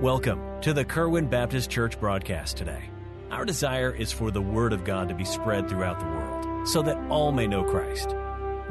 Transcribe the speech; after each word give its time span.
Welcome 0.00 0.62
to 0.62 0.72
the 0.72 0.82
Kerwin 0.82 1.26
Baptist 1.26 1.68
Church 1.68 2.00
broadcast 2.00 2.56
today. 2.56 2.84
Our 3.30 3.44
desire 3.44 3.94
is 3.94 4.10
for 4.10 4.30
the 4.30 4.40
Word 4.40 4.72
of 4.72 4.82
God 4.82 5.10
to 5.10 5.14
be 5.14 5.26
spread 5.26 5.68
throughout 5.68 6.00
the 6.00 6.06
world 6.06 6.66
so 6.66 6.80
that 6.80 6.96
all 7.10 7.32
may 7.32 7.46
know 7.46 7.62
Christ. 7.64 8.14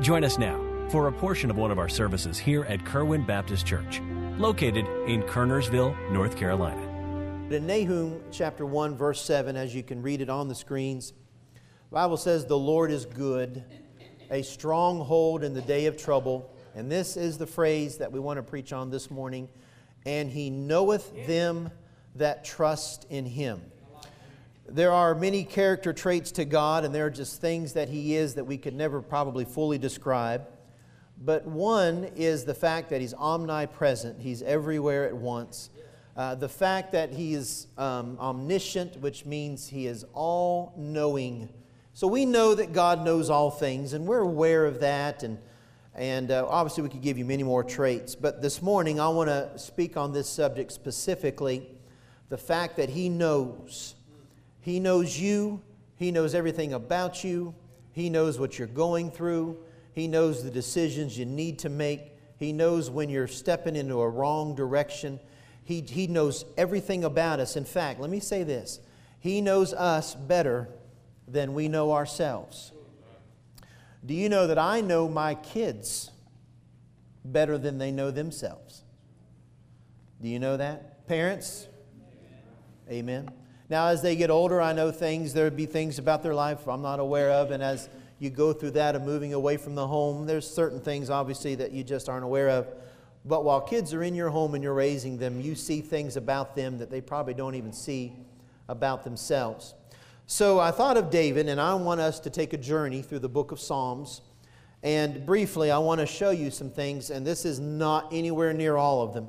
Join 0.02 0.24
us 0.24 0.40
now 0.40 0.60
for 0.90 1.08
a 1.08 1.12
portion 1.12 1.52
of 1.52 1.56
one 1.56 1.70
of 1.70 1.78
our 1.78 1.88
services 1.88 2.40
here 2.40 2.64
at 2.64 2.84
Kerwin 2.84 3.28
Baptist 3.28 3.68
Church, 3.68 4.02
located 4.40 4.88
in 5.08 5.22
Kernersville, 5.22 6.12
North 6.12 6.36
Carolina. 6.36 6.82
In 7.52 7.68
Nahum 7.68 8.24
chapter 8.32 8.66
1, 8.66 8.98
verse 8.98 9.22
7, 9.22 9.56
as 9.56 9.76
you 9.76 9.84
can 9.84 10.02
read 10.02 10.22
it 10.22 10.32
on 10.32 10.48
the 10.48 10.56
screens, 10.56 11.14
the 11.54 11.94
Bible 11.94 12.18
says, 12.18 12.48
The 12.48 12.58
Lord 12.58 12.90
is 12.90 13.06
good, 13.06 13.64
a 14.32 14.42
stronghold 14.42 15.44
in 15.44 15.54
the 15.54 15.62
day 15.62 15.86
of 15.86 15.96
trouble. 15.96 16.52
And 16.74 16.92
this 16.92 17.18
is 17.18 17.38
the 17.38 17.46
phrase 17.46 18.00
that 18.00 18.12
we 18.12 18.20
want 18.20 18.38
to 18.38 18.44
preach 18.44 18.74
on 18.74 18.90
this 18.90 19.12
morning. 19.12 19.48
And 20.06 20.30
he 20.30 20.50
knoweth 20.50 21.28
them 21.28 21.70
that 22.16 22.44
trust 22.46 23.06
in 23.10 23.26
him. 23.26 23.62
There 24.68 24.92
are 24.92 25.16
many 25.16 25.44
character 25.44 25.94
traits 25.94 26.32
to 26.34 26.46
God, 26.46 26.86
and 26.86 26.94
there 26.94 27.08
are 27.08 27.12
just 27.12 27.42
things 27.42 27.74
that 27.74 27.90
he 27.90 28.16
is 28.16 28.36
that 28.36 28.44
we 28.44 28.58
could 28.58 28.76
never 28.76 29.02
probably 29.02 29.46
fully 29.46 29.78
describe. 29.78 30.48
But 31.22 31.46
one 31.46 32.06
is 32.16 32.46
the 32.46 32.54
fact 32.54 32.90
that 32.92 33.02
he's 33.02 33.14
omnipresent, 33.14 34.22
he's 34.22 34.42
everywhere 34.42 35.06
at 35.06 35.16
once. 35.16 35.70
Uh, 36.16 36.36
the 36.36 36.50
fact 36.50 36.92
that 36.92 37.12
he 37.12 37.34
is 37.34 37.68
um, 37.78 38.18
omniscient, 38.20 38.98
which 38.98 39.26
means 39.26 39.68
he 39.68 39.88
is 39.88 40.06
all 40.14 40.74
knowing. 40.78 41.50
So 41.94 42.08
we 42.08 42.26
know 42.26 42.56
that 42.56 42.72
God 42.72 43.04
knows 43.04 43.30
all 43.30 43.52
things, 43.52 43.94
and 43.94 44.06
we're 44.06 44.20
aware 44.20 44.66
of 44.66 44.82
that. 44.82 45.24
And, 45.24 45.40
and 46.00 46.32
uh, 46.32 46.46
obviously, 46.48 46.82
we 46.82 46.88
could 46.88 47.02
give 47.02 47.18
you 47.18 47.26
many 47.26 47.44
more 47.44 47.62
traits. 47.62 48.16
But 48.16 48.42
this 48.42 48.62
morning, 48.62 49.02
I 49.02 49.10
want 49.10 49.28
to 49.28 49.52
speak 49.60 49.98
on 49.98 50.14
this 50.14 50.30
subject 50.30 50.72
specifically 50.72 51.68
the 52.30 52.38
fact 52.38 52.78
that 52.78 52.90
he 52.90 53.10
knows. 53.10 53.96
He 54.62 54.80
knows 54.80 55.20
you, 55.20 55.62
he 55.98 56.12
knows 56.12 56.34
everything 56.34 56.72
about 56.72 57.26
you, 57.26 57.54
he 57.92 58.10
knows 58.10 58.40
what 58.40 58.58
you're 58.58 58.70
going 58.70 59.12
through, 59.12 59.58
he 59.92 60.08
knows 60.08 60.42
the 60.42 60.50
decisions 60.50 61.18
you 61.18 61.26
need 61.26 61.60
to 61.60 61.70
make, 61.70 62.14
he 62.38 62.54
knows 62.54 62.90
when 62.90 63.10
you're 63.10 63.28
stepping 63.28 63.76
into 63.76 64.00
a 64.00 64.08
wrong 64.08 64.56
direction. 64.56 65.20
He, 65.66 65.82
he 65.82 66.08
knows 66.08 66.46
everything 66.58 67.04
about 67.04 67.42
us. 67.42 67.58
In 67.58 67.66
fact, 67.66 68.00
let 68.00 68.10
me 68.10 68.22
say 68.22 68.44
this 68.44 68.80
He 69.20 69.42
knows 69.42 69.74
us 69.74 70.16
better 70.16 70.70
than 71.28 71.54
we 71.54 71.68
know 71.68 71.92
ourselves. 71.92 72.72
Do 74.06 74.14
you 74.14 74.30
know 74.30 74.48
that 74.48 74.58
I 74.58 74.82
know 74.82 75.10
my 75.10 75.36
kids 75.36 76.12
better 77.26 77.58
than 77.58 77.78
they 77.78 77.92
know 77.92 78.12
themselves? 78.12 78.84
Do 80.22 80.28
you 80.30 80.40
know 80.40 80.58
that? 80.58 81.08
Parents? 81.08 81.68
Amen. 82.90 83.30
Now, 83.70 83.88
as 83.88 84.02
they 84.02 84.16
get 84.16 84.30
older, 84.30 84.62
I 84.62 84.74
know 84.74 84.92
things, 84.92 85.34
there'd 85.34 85.56
be 85.56 85.68
things 85.68 86.00
about 86.00 86.24
their 86.24 86.34
life 86.34 86.68
I'm 86.68 86.82
not 86.82 87.00
aware 87.00 87.30
of, 87.32 87.52
and 87.52 87.62
as 87.62 87.88
you 88.18 88.30
go 88.30 88.52
through 88.52 88.72
that 88.72 88.96
of 88.96 89.04
moving 89.04 89.34
away 89.34 89.58
from 89.58 89.76
the 89.76 89.86
home, 89.86 90.26
there's 90.26 90.50
certain 90.50 90.80
things, 90.80 91.10
obviously, 91.10 91.56
that 91.56 91.72
you 91.72 91.84
just 91.84 92.10
aren't 92.10 92.26
aware 92.26 92.50
of. 92.50 92.68
But 93.26 93.44
while 93.44 93.62
kids 93.62 93.94
are 93.94 94.02
in 94.02 94.16
your 94.16 94.30
home 94.30 94.56
and 94.56 94.64
you're 94.64 94.74
raising 94.74 95.18
them, 95.18 95.40
you 95.40 95.56
see 95.56 95.82
things 95.82 96.18
about 96.18 96.56
them 96.56 96.80
that 96.80 96.90
they 96.90 97.00
probably 97.00 97.34
don't 97.34 97.56
even 97.56 97.74
see 97.74 98.14
about 98.68 99.04
themselves. 99.04 99.76
So 100.32 100.60
I 100.60 100.70
thought 100.70 100.96
of 100.96 101.10
David, 101.10 101.50
and 101.50 101.60
I 101.60 101.74
want 101.74 102.00
us 102.00 102.20
to 102.20 102.30
take 102.30 102.54
a 102.54 102.58
journey 102.58 103.02
through 103.02 103.18
the 103.18 103.28
book 103.28 103.52
of 103.52 103.60
Psalms. 103.60 104.22
And 104.84 105.26
briefly, 105.26 105.72
I 105.72 105.80
want 105.80 106.02
to 106.02 106.06
show 106.06 106.30
you 106.30 106.52
some 106.52 106.70
things, 106.70 107.10
and 107.10 107.26
this 107.26 107.46
is 107.46 107.60
not 107.60 108.14
anywhere 108.14 108.54
near 108.54 108.78
all 108.78 109.02
of 109.02 109.16
them. 109.16 109.28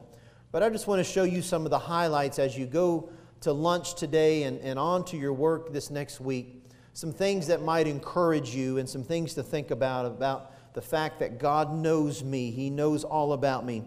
But 0.53 0.63
I 0.63 0.69
just 0.69 0.87
want 0.87 0.99
to 0.99 1.11
show 1.11 1.23
you 1.23 1.41
some 1.41 1.65
of 1.65 1.71
the 1.71 1.79
highlights 1.79 2.39
as 2.39 2.59
you 2.59 2.67
go 2.67 3.09
to 3.41 3.51
lunch 3.51 3.95
today 3.95 4.43
and, 4.43 4.61
and 4.61 4.79
on 4.79 5.07
to 5.07 5.17
your 5.17 5.33
work 5.33 5.73
this 5.73 5.89
next 5.89 6.21
week. 6.21 6.67
Some 6.93 7.15
things 7.15 7.47
that 7.47 7.63
might 7.63 7.87
encourage 7.87 8.55
you 8.55 8.77
and 8.77 8.87
some 8.87 9.03
things 9.03 9.33
to 9.35 9.43
think 9.43 9.71
about 9.71 10.05
about 10.05 10.75
the 10.75 10.83
fact 10.83 11.19
that 11.21 11.39
God 11.39 11.73
knows 11.73 12.23
me. 12.23 12.51
He 12.51 12.69
knows 12.69 13.05
all 13.05 13.33
about 13.33 13.65
me. 13.65 13.85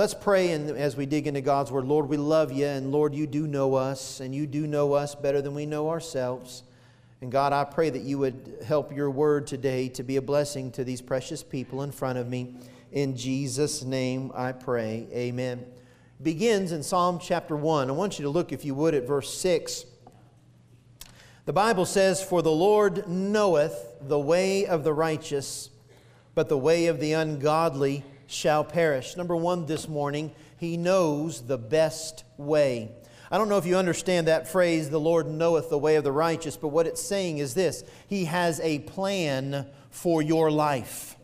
Let's 0.00 0.14
pray 0.14 0.52
and 0.52 0.70
as 0.78 0.96
we 0.96 1.04
dig 1.04 1.26
into 1.26 1.42
God's 1.42 1.70
Word. 1.70 1.84
Lord, 1.84 2.08
we 2.08 2.16
love 2.16 2.50
you, 2.52 2.64
and 2.64 2.90
Lord, 2.90 3.14
you 3.14 3.26
do 3.26 3.46
know 3.46 3.74
us, 3.74 4.20
and 4.20 4.34
you 4.34 4.46
do 4.46 4.66
know 4.66 4.94
us 4.94 5.14
better 5.14 5.42
than 5.42 5.54
we 5.54 5.66
know 5.66 5.90
ourselves. 5.90 6.62
And 7.20 7.30
God, 7.30 7.52
I 7.52 7.64
pray 7.64 7.90
that 7.90 8.00
you 8.00 8.16
would 8.16 8.64
help 8.66 8.96
your 8.96 9.10
Word 9.10 9.46
today 9.46 9.90
to 9.90 10.02
be 10.02 10.16
a 10.16 10.22
blessing 10.22 10.72
to 10.72 10.84
these 10.84 11.02
precious 11.02 11.42
people 11.42 11.82
in 11.82 11.92
front 11.92 12.16
of 12.16 12.30
me. 12.30 12.54
In 12.92 13.14
Jesus' 13.14 13.82
name 13.82 14.32
I 14.34 14.52
pray. 14.52 15.06
Amen 15.12 15.66
begins 16.22 16.72
in 16.72 16.82
Psalm 16.82 17.18
chapter 17.20 17.54
1. 17.54 17.90
I 17.90 17.92
want 17.92 18.18
you 18.18 18.22
to 18.22 18.30
look, 18.30 18.52
if 18.52 18.64
you 18.64 18.74
would, 18.74 18.94
at 18.94 19.06
verse 19.06 19.34
6. 19.34 19.84
The 21.44 21.52
Bible 21.52 21.84
says, 21.84 22.22
For 22.22 22.40
the 22.40 22.50
Lord 22.50 23.06
knoweth 23.06 23.96
the 24.00 24.18
way 24.18 24.64
of 24.64 24.82
the 24.82 24.94
righteous, 24.94 25.68
but 26.34 26.48
the 26.48 26.56
way 26.56 26.86
of 26.86 27.00
the 27.00 27.12
ungodly 27.12 28.02
shall 28.30 28.64
perish. 28.64 29.16
Number 29.16 29.36
one 29.36 29.66
this 29.66 29.88
morning, 29.88 30.32
He 30.56 30.76
knows 30.76 31.42
the 31.42 31.58
best 31.58 32.24
way. 32.36 32.92
I 33.30 33.38
don't 33.38 33.48
know 33.48 33.58
if 33.58 33.66
you 33.66 33.76
understand 33.76 34.26
that 34.26 34.48
phrase, 34.48 34.90
the 34.90 34.98
Lord 34.98 35.28
knoweth 35.28 35.70
the 35.70 35.78
way 35.78 35.96
of 35.96 36.04
the 36.04 36.12
righteous, 36.12 36.56
but 36.56 36.68
what 36.68 36.86
it's 36.86 37.02
saying 37.02 37.38
is 37.38 37.54
this 37.54 37.84
He 38.08 38.24
has 38.26 38.60
a 38.60 38.80
plan 38.80 39.66
for 39.90 40.22
your 40.22 40.50
life. 40.50 41.16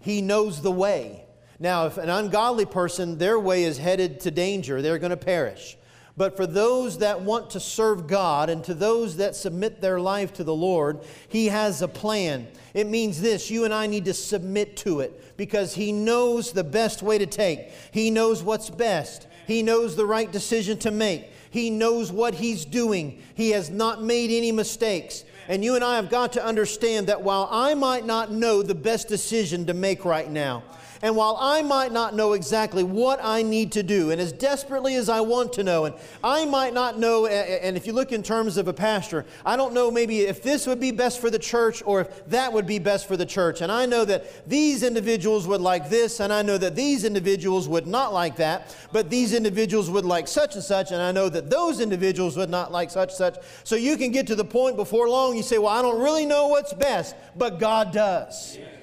He 0.00 0.20
knows 0.20 0.60
the 0.60 0.70
way. 0.70 1.24
Now, 1.58 1.86
if 1.86 1.98
an 1.98 2.10
ungodly 2.10 2.66
person, 2.66 3.18
their 3.18 3.38
way 3.38 3.64
is 3.64 3.78
headed 3.78 4.20
to 4.20 4.30
danger, 4.30 4.82
they're 4.82 4.98
going 4.98 5.10
to 5.10 5.16
perish. 5.16 5.76
But 6.16 6.36
for 6.36 6.46
those 6.46 6.98
that 6.98 7.22
want 7.22 7.50
to 7.50 7.60
serve 7.60 8.06
God 8.06 8.48
and 8.48 8.62
to 8.64 8.74
those 8.74 9.16
that 9.16 9.34
submit 9.34 9.80
their 9.80 9.98
life 9.98 10.32
to 10.34 10.44
the 10.44 10.54
Lord, 10.54 11.00
He 11.28 11.46
has 11.46 11.82
a 11.82 11.88
plan. 11.88 12.46
It 12.72 12.86
means 12.86 13.20
this 13.20 13.50
you 13.50 13.64
and 13.64 13.74
I 13.74 13.88
need 13.88 14.04
to 14.04 14.14
submit 14.14 14.76
to 14.78 15.00
it 15.00 15.36
because 15.36 15.74
He 15.74 15.90
knows 15.90 16.52
the 16.52 16.62
best 16.62 17.02
way 17.02 17.18
to 17.18 17.26
take. 17.26 17.70
He 17.90 18.10
knows 18.10 18.44
what's 18.44 18.70
best, 18.70 19.26
He 19.48 19.62
knows 19.62 19.96
the 19.96 20.06
right 20.06 20.30
decision 20.30 20.78
to 20.80 20.92
make, 20.92 21.30
He 21.50 21.68
knows 21.68 22.12
what 22.12 22.36
He's 22.36 22.64
doing. 22.64 23.20
He 23.34 23.50
has 23.50 23.68
not 23.68 24.00
made 24.00 24.30
any 24.30 24.52
mistakes. 24.52 25.24
And 25.48 25.64
you 25.64 25.74
and 25.74 25.84
I 25.84 25.96
have 25.96 26.10
got 26.10 26.32
to 26.34 26.44
understand 26.44 27.08
that 27.08 27.22
while 27.22 27.48
I 27.50 27.74
might 27.74 28.06
not 28.06 28.32
know 28.32 28.62
the 28.62 28.74
best 28.74 29.08
decision 29.08 29.66
to 29.66 29.74
make 29.74 30.04
right 30.04 30.30
now, 30.30 30.62
and 31.04 31.14
while 31.14 31.36
I 31.38 31.60
might 31.60 31.92
not 31.92 32.14
know 32.14 32.32
exactly 32.32 32.82
what 32.82 33.20
I 33.22 33.42
need 33.42 33.72
to 33.72 33.82
do, 33.82 34.10
and 34.10 34.18
as 34.18 34.32
desperately 34.32 34.94
as 34.94 35.10
I 35.10 35.20
want 35.20 35.52
to 35.52 35.62
know, 35.62 35.84
and 35.84 35.94
I 36.24 36.46
might 36.46 36.72
not 36.72 36.98
know, 36.98 37.26
and 37.26 37.76
if 37.76 37.86
you 37.86 37.92
look 37.92 38.10
in 38.10 38.22
terms 38.22 38.56
of 38.56 38.68
a 38.68 38.72
pastor, 38.72 39.26
I 39.44 39.56
don't 39.56 39.74
know 39.74 39.90
maybe 39.90 40.20
if 40.20 40.42
this 40.42 40.66
would 40.66 40.80
be 40.80 40.92
best 40.92 41.20
for 41.20 41.28
the 41.28 41.38
church 41.38 41.82
or 41.84 42.00
if 42.00 42.26
that 42.28 42.54
would 42.54 42.66
be 42.66 42.78
best 42.78 43.06
for 43.06 43.18
the 43.18 43.26
church. 43.26 43.60
And 43.60 43.70
I 43.70 43.84
know 43.84 44.06
that 44.06 44.48
these 44.48 44.82
individuals 44.82 45.46
would 45.46 45.60
like 45.60 45.90
this, 45.90 46.20
and 46.20 46.32
I 46.32 46.40
know 46.40 46.56
that 46.56 46.74
these 46.74 47.04
individuals 47.04 47.68
would 47.68 47.86
not 47.86 48.14
like 48.14 48.36
that, 48.36 48.74
but 48.90 49.10
these 49.10 49.34
individuals 49.34 49.90
would 49.90 50.06
like 50.06 50.26
such 50.26 50.54
and 50.54 50.64
such, 50.64 50.90
and 50.90 51.02
I 51.02 51.12
know 51.12 51.28
that 51.28 51.50
those 51.50 51.80
individuals 51.80 52.38
would 52.38 52.48
not 52.48 52.72
like 52.72 52.90
such 52.90 53.10
and 53.10 53.18
such. 53.18 53.36
So 53.62 53.76
you 53.76 53.98
can 53.98 54.10
get 54.10 54.26
to 54.28 54.34
the 54.34 54.44
point 54.46 54.76
before 54.76 55.10
long, 55.10 55.36
you 55.36 55.42
say, 55.42 55.58
Well, 55.58 55.68
I 55.68 55.82
don't 55.82 56.00
really 56.00 56.24
know 56.24 56.48
what's 56.48 56.72
best, 56.72 57.14
but 57.36 57.60
God 57.60 57.92
does. 57.92 58.56
Yeah. 58.56 58.73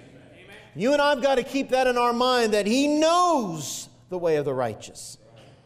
You 0.75 0.93
and 0.93 1.01
I've 1.01 1.21
got 1.21 1.35
to 1.35 1.43
keep 1.43 1.69
that 1.69 1.87
in 1.87 1.97
our 1.97 2.13
mind 2.13 2.53
that 2.53 2.65
He 2.65 2.87
knows 2.87 3.89
the 4.09 4.17
way 4.17 4.37
of 4.37 4.45
the 4.45 4.53
righteous. 4.53 5.17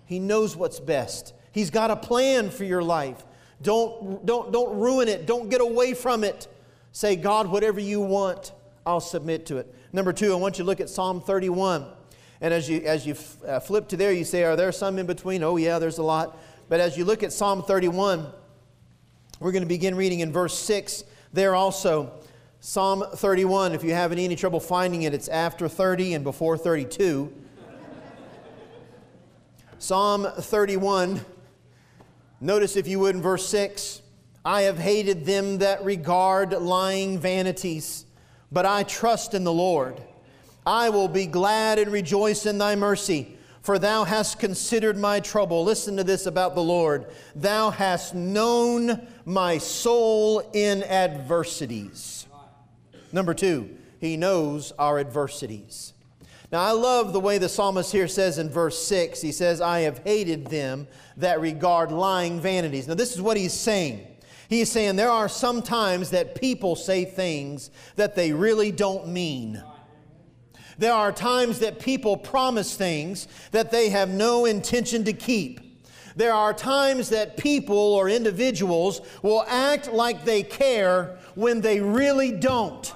He 0.05 0.19
knows 0.19 0.55
what's 0.55 0.79
best. 0.79 1.33
He's 1.51 1.69
got 1.69 1.91
a 1.91 1.95
plan 1.95 2.49
for 2.49 2.63
your 2.63 2.83
life. 2.83 3.23
Don't, 3.61 4.25
don't, 4.25 4.51
don't 4.51 4.77
ruin 4.77 5.07
it. 5.07 5.25
Don't 5.25 5.49
get 5.49 5.61
away 5.61 5.93
from 5.93 6.23
it. 6.23 6.47
Say, 6.91 7.15
God, 7.15 7.47
whatever 7.47 7.79
you 7.79 8.01
want, 8.01 8.51
I'll 8.85 8.99
submit 8.99 9.45
to 9.47 9.57
it. 9.57 9.73
Number 9.93 10.13
two, 10.13 10.31
I 10.33 10.35
want 10.35 10.57
you 10.57 10.63
to 10.63 10.67
look 10.67 10.79
at 10.79 10.89
Psalm 10.89 11.21
31. 11.21 11.85
And 12.41 12.53
as 12.53 12.69
you, 12.69 12.81
as 12.81 13.05
you 13.05 13.15
uh, 13.47 13.59
flip 13.59 13.87
to 13.89 13.97
there, 13.97 14.11
you 14.11 14.23
say, 14.23 14.43
Are 14.43 14.55
there 14.55 14.71
some 14.71 14.99
in 14.99 15.05
between? 15.05 15.41
Oh, 15.41 15.57
yeah, 15.57 15.79
there's 15.79 15.97
a 15.97 16.03
lot. 16.03 16.37
But 16.67 16.79
as 16.79 16.97
you 16.97 17.05
look 17.05 17.23
at 17.23 17.31
Psalm 17.31 17.63
31, 17.63 18.27
we're 19.39 19.51
going 19.51 19.63
to 19.63 19.67
begin 19.67 19.95
reading 19.95 20.19
in 20.19 20.31
verse 20.31 20.57
6 20.59 21.03
there 21.33 21.55
also. 21.55 22.11
Psalm 22.59 23.03
31, 23.13 23.73
if 23.73 23.83
you 23.83 23.93
have 23.93 24.11
any 24.11 24.35
trouble 24.35 24.59
finding 24.59 25.03
it, 25.03 25.13
it's 25.13 25.27
after 25.27 25.67
30 25.67 26.15
and 26.15 26.23
before 26.23 26.57
32. 26.57 27.31
Psalm 29.77 30.25
31, 30.37 31.23
notice 32.41 32.75
if 32.75 32.87
you 32.87 32.99
would 32.99 33.15
in 33.15 33.21
verse 33.21 33.47
6 33.49 34.01
I 34.45 34.61
have 34.63 34.77
hated 34.77 35.25
them 35.25 35.57
that 35.57 35.83
regard 35.83 36.51
lying 36.51 37.17
vanities, 37.17 38.05
but 38.51 38.63
I 38.63 38.83
trust 38.83 39.33
in 39.33 39.43
the 39.43 39.51
Lord. 39.51 39.99
I 40.67 40.89
will 40.89 41.07
be 41.07 41.25
glad 41.25 41.79
and 41.79 41.91
rejoice 41.91 42.45
in 42.45 42.59
thy 42.59 42.75
mercy, 42.75 43.37
for 43.63 43.79
thou 43.79 44.03
hast 44.03 44.37
considered 44.37 44.97
my 44.97 45.19
trouble. 45.19 45.63
Listen 45.63 45.97
to 45.97 46.03
this 46.03 46.27
about 46.27 46.53
the 46.53 46.61
Lord. 46.61 47.07
Thou 47.35 47.71
hast 47.71 48.13
known 48.13 49.07
my 49.25 49.57
soul 49.57 50.47
in 50.53 50.83
adversities. 50.83 52.24
Number 53.11 53.33
two, 53.33 53.69
he 53.99 54.17
knows 54.17 54.71
our 54.77 54.99
adversities. 54.99 55.93
Now, 56.51 56.61
I 56.61 56.71
love 56.71 57.11
the 57.11 57.19
way 57.19 57.37
the 57.37 57.49
psalmist 57.49 57.91
here 57.91 58.07
says 58.07 58.37
in 58.37 58.49
verse 58.49 58.81
6 58.85 59.21
he 59.21 59.31
says, 59.31 59.61
I 59.61 59.81
have 59.81 59.99
hated 59.99 60.47
them 60.47 60.87
that 61.17 61.41
regard 61.41 61.91
lying 61.91 62.39
vanities. 62.39 62.87
Now, 62.87 62.93
this 62.93 63.13
is 63.13 63.21
what 63.21 63.37
he's 63.37 63.53
saying. 63.53 64.05
He's 64.47 64.71
saying 64.71 64.95
there 64.95 65.09
are 65.09 65.27
some 65.27 65.61
times 65.61 66.11
that 66.11 66.35
people 66.35 66.75
say 66.75 67.03
things 67.03 67.71
that 67.95 68.15
they 68.15 68.31
really 68.31 68.71
don't 68.71 69.07
mean. 69.07 69.61
There 70.77 70.93
are 70.93 71.11
times 71.11 71.59
that 71.59 71.79
people 71.79 72.17
promise 72.17 72.75
things 72.75 73.27
that 73.51 73.71
they 73.71 73.89
have 73.89 74.09
no 74.09 74.45
intention 74.45 75.03
to 75.05 75.13
keep. 75.13 75.61
There 76.15 76.33
are 76.33 76.53
times 76.53 77.09
that 77.09 77.37
people 77.37 77.77
or 77.77 78.07
individuals 78.09 79.01
will 79.21 79.43
act 79.47 79.91
like 79.91 80.23
they 80.23 80.43
care 80.43 81.17
when 81.35 81.61
they 81.61 81.79
really 81.79 82.31
don't. 82.31 82.93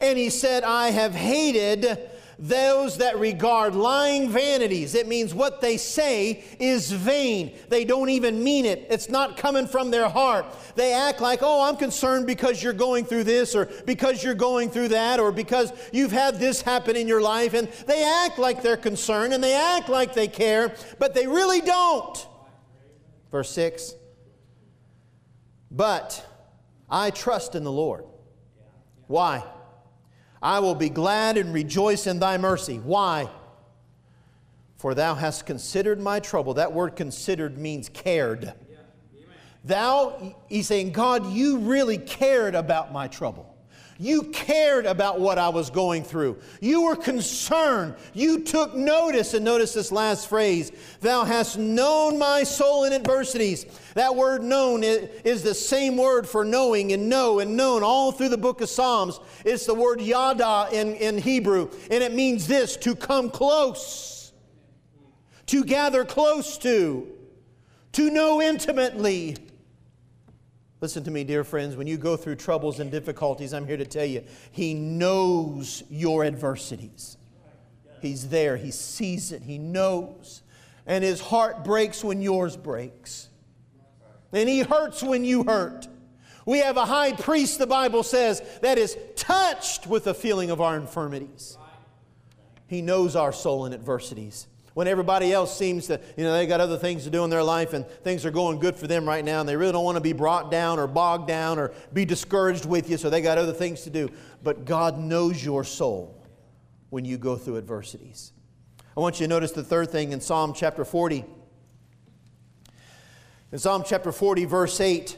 And 0.00 0.18
he 0.18 0.30
said, 0.30 0.64
I 0.64 0.90
have 0.90 1.14
hated 1.14 2.10
those 2.40 2.96
that 2.96 3.18
regard 3.18 3.74
lying 3.74 4.30
vanities. 4.30 4.94
It 4.94 5.06
means 5.06 5.34
what 5.34 5.60
they 5.60 5.76
say 5.76 6.42
is 6.58 6.90
vain. 6.90 7.52
They 7.68 7.84
don't 7.84 8.08
even 8.08 8.42
mean 8.42 8.64
it. 8.64 8.86
It's 8.88 9.10
not 9.10 9.36
coming 9.36 9.66
from 9.66 9.90
their 9.90 10.08
heart. 10.08 10.46
They 10.74 10.94
act 10.94 11.20
like, 11.20 11.40
oh, 11.42 11.62
I'm 11.62 11.76
concerned 11.76 12.26
because 12.26 12.62
you're 12.62 12.72
going 12.72 13.04
through 13.04 13.24
this, 13.24 13.54
or 13.54 13.66
because 13.84 14.24
you're 14.24 14.34
going 14.34 14.70
through 14.70 14.88
that, 14.88 15.20
or 15.20 15.32
because 15.32 15.70
you've 15.92 16.12
had 16.12 16.40
this 16.40 16.62
happen 16.62 16.96
in 16.96 17.06
your 17.06 17.20
life. 17.20 17.52
And 17.52 17.68
they 17.86 18.02
act 18.02 18.38
like 18.38 18.62
they're 18.62 18.78
concerned 18.78 19.34
and 19.34 19.44
they 19.44 19.54
act 19.54 19.90
like 19.90 20.14
they 20.14 20.28
care, 20.28 20.74
but 20.98 21.14
they 21.14 21.26
really 21.26 21.60
don't. 21.60 22.26
Verse 23.30 23.50
6 23.50 23.96
But 25.70 26.26
I 26.88 27.10
trust 27.10 27.54
in 27.54 27.64
the 27.64 27.72
Lord. 27.72 28.04
Why? 29.06 29.44
I 30.42 30.60
will 30.60 30.74
be 30.74 30.88
glad 30.88 31.36
and 31.36 31.52
rejoice 31.52 32.06
in 32.06 32.18
thy 32.18 32.38
mercy. 32.38 32.78
Why? 32.78 33.28
For 34.78 34.94
thou 34.94 35.14
hast 35.14 35.46
considered 35.46 36.00
my 36.00 36.20
trouble. 36.20 36.54
That 36.54 36.72
word 36.72 36.96
considered 36.96 37.58
means 37.58 37.88
cared. 37.90 38.54
Thou, 39.62 40.34
he's 40.48 40.66
saying, 40.66 40.92
God, 40.92 41.26
you 41.32 41.58
really 41.58 41.98
cared 41.98 42.54
about 42.54 42.92
my 42.92 43.06
trouble. 43.08 43.49
You 44.00 44.22
cared 44.22 44.86
about 44.86 45.20
what 45.20 45.36
I 45.36 45.50
was 45.50 45.68
going 45.68 46.04
through. 46.04 46.38
You 46.62 46.84
were 46.84 46.96
concerned. 46.96 47.96
You 48.14 48.40
took 48.40 48.74
notice. 48.74 49.34
And 49.34 49.44
notice 49.44 49.74
this 49.74 49.92
last 49.92 50.26
phrase 50.26 50.72
Thou 51.02 51.24
hast 51.24 51.58
known 51.58 52.18
my 52.18 52.42
soul 52.42 52.84
in 52.84 52.94
adversities. 52.94 53.66
That 53.92 54.16
word 54.16 54.42
known 54.42 54.84
is 54.84 55.42
the 55.42 55.52
same 55.52 55.98
word 55.98 56.26
for 56.26 56.46
knowing 56.46 56.94
and 56.94 57.10
know 57.10 57.40
and 57.40 57.58
known 57.58 57.82
all 57.82 58.10
through 58.10 58.30
the 58.30 58.38
book 58.38 58.62
of 58.62 58.70
Psalms. 58.70 59.20
It's 59.44 59.66
the 59.66 59.74
word 59.74 60.00
yada 60.00 60.70
in, 60.72 60.94
in 60.94 61.18
Hebrew. 61.18 61.68
And 61.90 62.02
it 62.02 62.14
means 62.14 62.46
this 62.46 62.78
to 62.78 62.94
come 62.94 63.28
close, 63.28 64.32
to 65.44 65.62
gather 65.62 66.06
close 66.06 66.56
to, 66.58 67.06
to 67.92 68.10
know 68.10 68.40
intimately. 68.40 69.36
Listen 70.80 71.04
to 71.04 71.10
me, 71.10 71.24
dear 71.24 71.44
friends, 71.44 71.76
when 71.76 71.86
you 71.86 71.98
go 71.98 72.16
through 72.16 72.36
troubles 72.36 72.80
and 72.80 72.90
difficulties, 72.90 73.52
I'm 73.52 73.66
here 73.66 73.76
to 73.76 73.84
tell 73.84 74.04
you, 74.04 74.24
He 74.50 74.72
knows 74.72 75.82
your 75.90 76.24
adversities. 76.24 77.18
He's 78.00 78.28
there, 78.30 78.56
He 78.56 78.70
sees 78.70 79.30
it, 79.30 79.42
He 79.42 79.58
knows. 79.58 80.42
And 80.86 81.04
His 81.04 81.20
heart 81.20 81.64
breaks 81.64 82.02
when 82.02 82.22
yours 82.22 82.56
breaks. 82.56 83.28
And 84.32 84.48
He 84.48 84.60
hurts 84.60 85.02
when 85.02 85.24
you 85.24 85.44
hurt. 85.44 85.86
We 86.46 86.60
have 86.60 86.78
a 86.78 86.86
high 86.86 87.12
priest, 87.12 87.58
the 87.58 87.66
Bible 87.66 88.02
says, 88.02 88.42
that 88.62 88.78
is 88.78 88.96
touched 89.16 89.86
with 89.86 90.04
the 90.04 90.14
feeling 90.14 90.50
of 90.50 90.62
our 90.62 90.76
infirmities. 90.76 91.58
He 92.66 92.80
knows 92.80 93.16
our 93.16 93.32
soul 93.32 93.66
in 93.66 93.74
adversities. 93.74 94.46
When 94.80 94.88
everybody 94.88 95.30
else 95.30 95.54
seems 95.54 95.88
to, 95.88 96.00
you 96.16 96.24
know, 96.24 96.32
they 96.32 96.46
got 96.46 96.58
other 96.62 96.78
things 96.78 97.04
to 97.04 97.10
do 97.10 97.22
in 97.22 97.28
their 97.28 97.42
life 97.42 97.74
and 97.74 97.86
things 97.86 98.24
are 98.24 98.30
going 98.30 98.58
good 98.58 98.74
for 98.74 98.86
them 98.86 99.06
right 99.06 99.22
now 99.22 99.40
and 99.40 99.46
they 99.46 99.54
really 99.54 99.72
don't 99.72 99.84
want 99.84 99.96
to 99.96 100.00
be 100.00 100.14
brought 100.14 100.50
down 100.50 100.78
or 100.78 100.86
bogged 100.86 101.28
down 101.28 101.58
or 101.58 101.72
be 101.92 102.06
discouraged 102.06 102.64
with 102.64 102.88
you, 102.88 102.96
so 102.96 103.10
they 103.10 103.20
got 103.20 103.36
other 103.36 103.52
things 103.52 103.82
to 103.82 103.90
do. 103.90 104.10
But 104.42 104.64
God 104.64 104.98
knows 104.98 105.44
your 105.44 105.64
soul 105.64 106.24
when 106.88 107.04
you 107.04 107.18
go 107.18 107.36
through 107.36 107.58
adversities. 107.58 108.32
I 108.96 109.00
want 109.00 109.20
you 109.20 109.26
to 109.26 109.28
notice 109.28 109.52
the 109.52 109.62
third 109.62 109.90
thing 109.90 110.12
in 110.12 110.20
Psalm 110.22 110.54
chapter 110.54 110.86
40. 110.86 111.26
In 113.52 113.58
Psalm 113.58 113.82
chapter 113.86 114.12
40, 114.12 114.46
verse 114.46 114.80
8, 114.80 115.14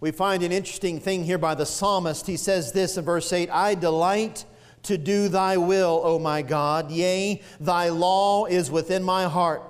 we 0.00 0.10
find 0.10 0.42
an 0.42 0.50
interesting 0.50 0.98
thing 0.98 1.22
here 1.22 1.38
by 1.38 1.54
the 1.54 1.66
psalmist. 1.66 2.26
He 2.26 2.36
says 2.36 2.72
this 2.72 2.96
in 2.96 3.04
verse 3.04 3.32
8 3.32 3.48
I 3.48 3.76
delight 3.76 4.44
to 4.84 4.98
do 4.98 5.28
thy 5.28 5.56
will, 5.56 6.00
O 6.04 6.18
my 6.18 6.42
God. 6.42 6.90
Yea, 6.90 7.42
thy 7.60 7.88
law 7.88 8.46
is 8.46 8.70
within 8.70 9.02
my 9.02 9.24
heart. 9.24 9.62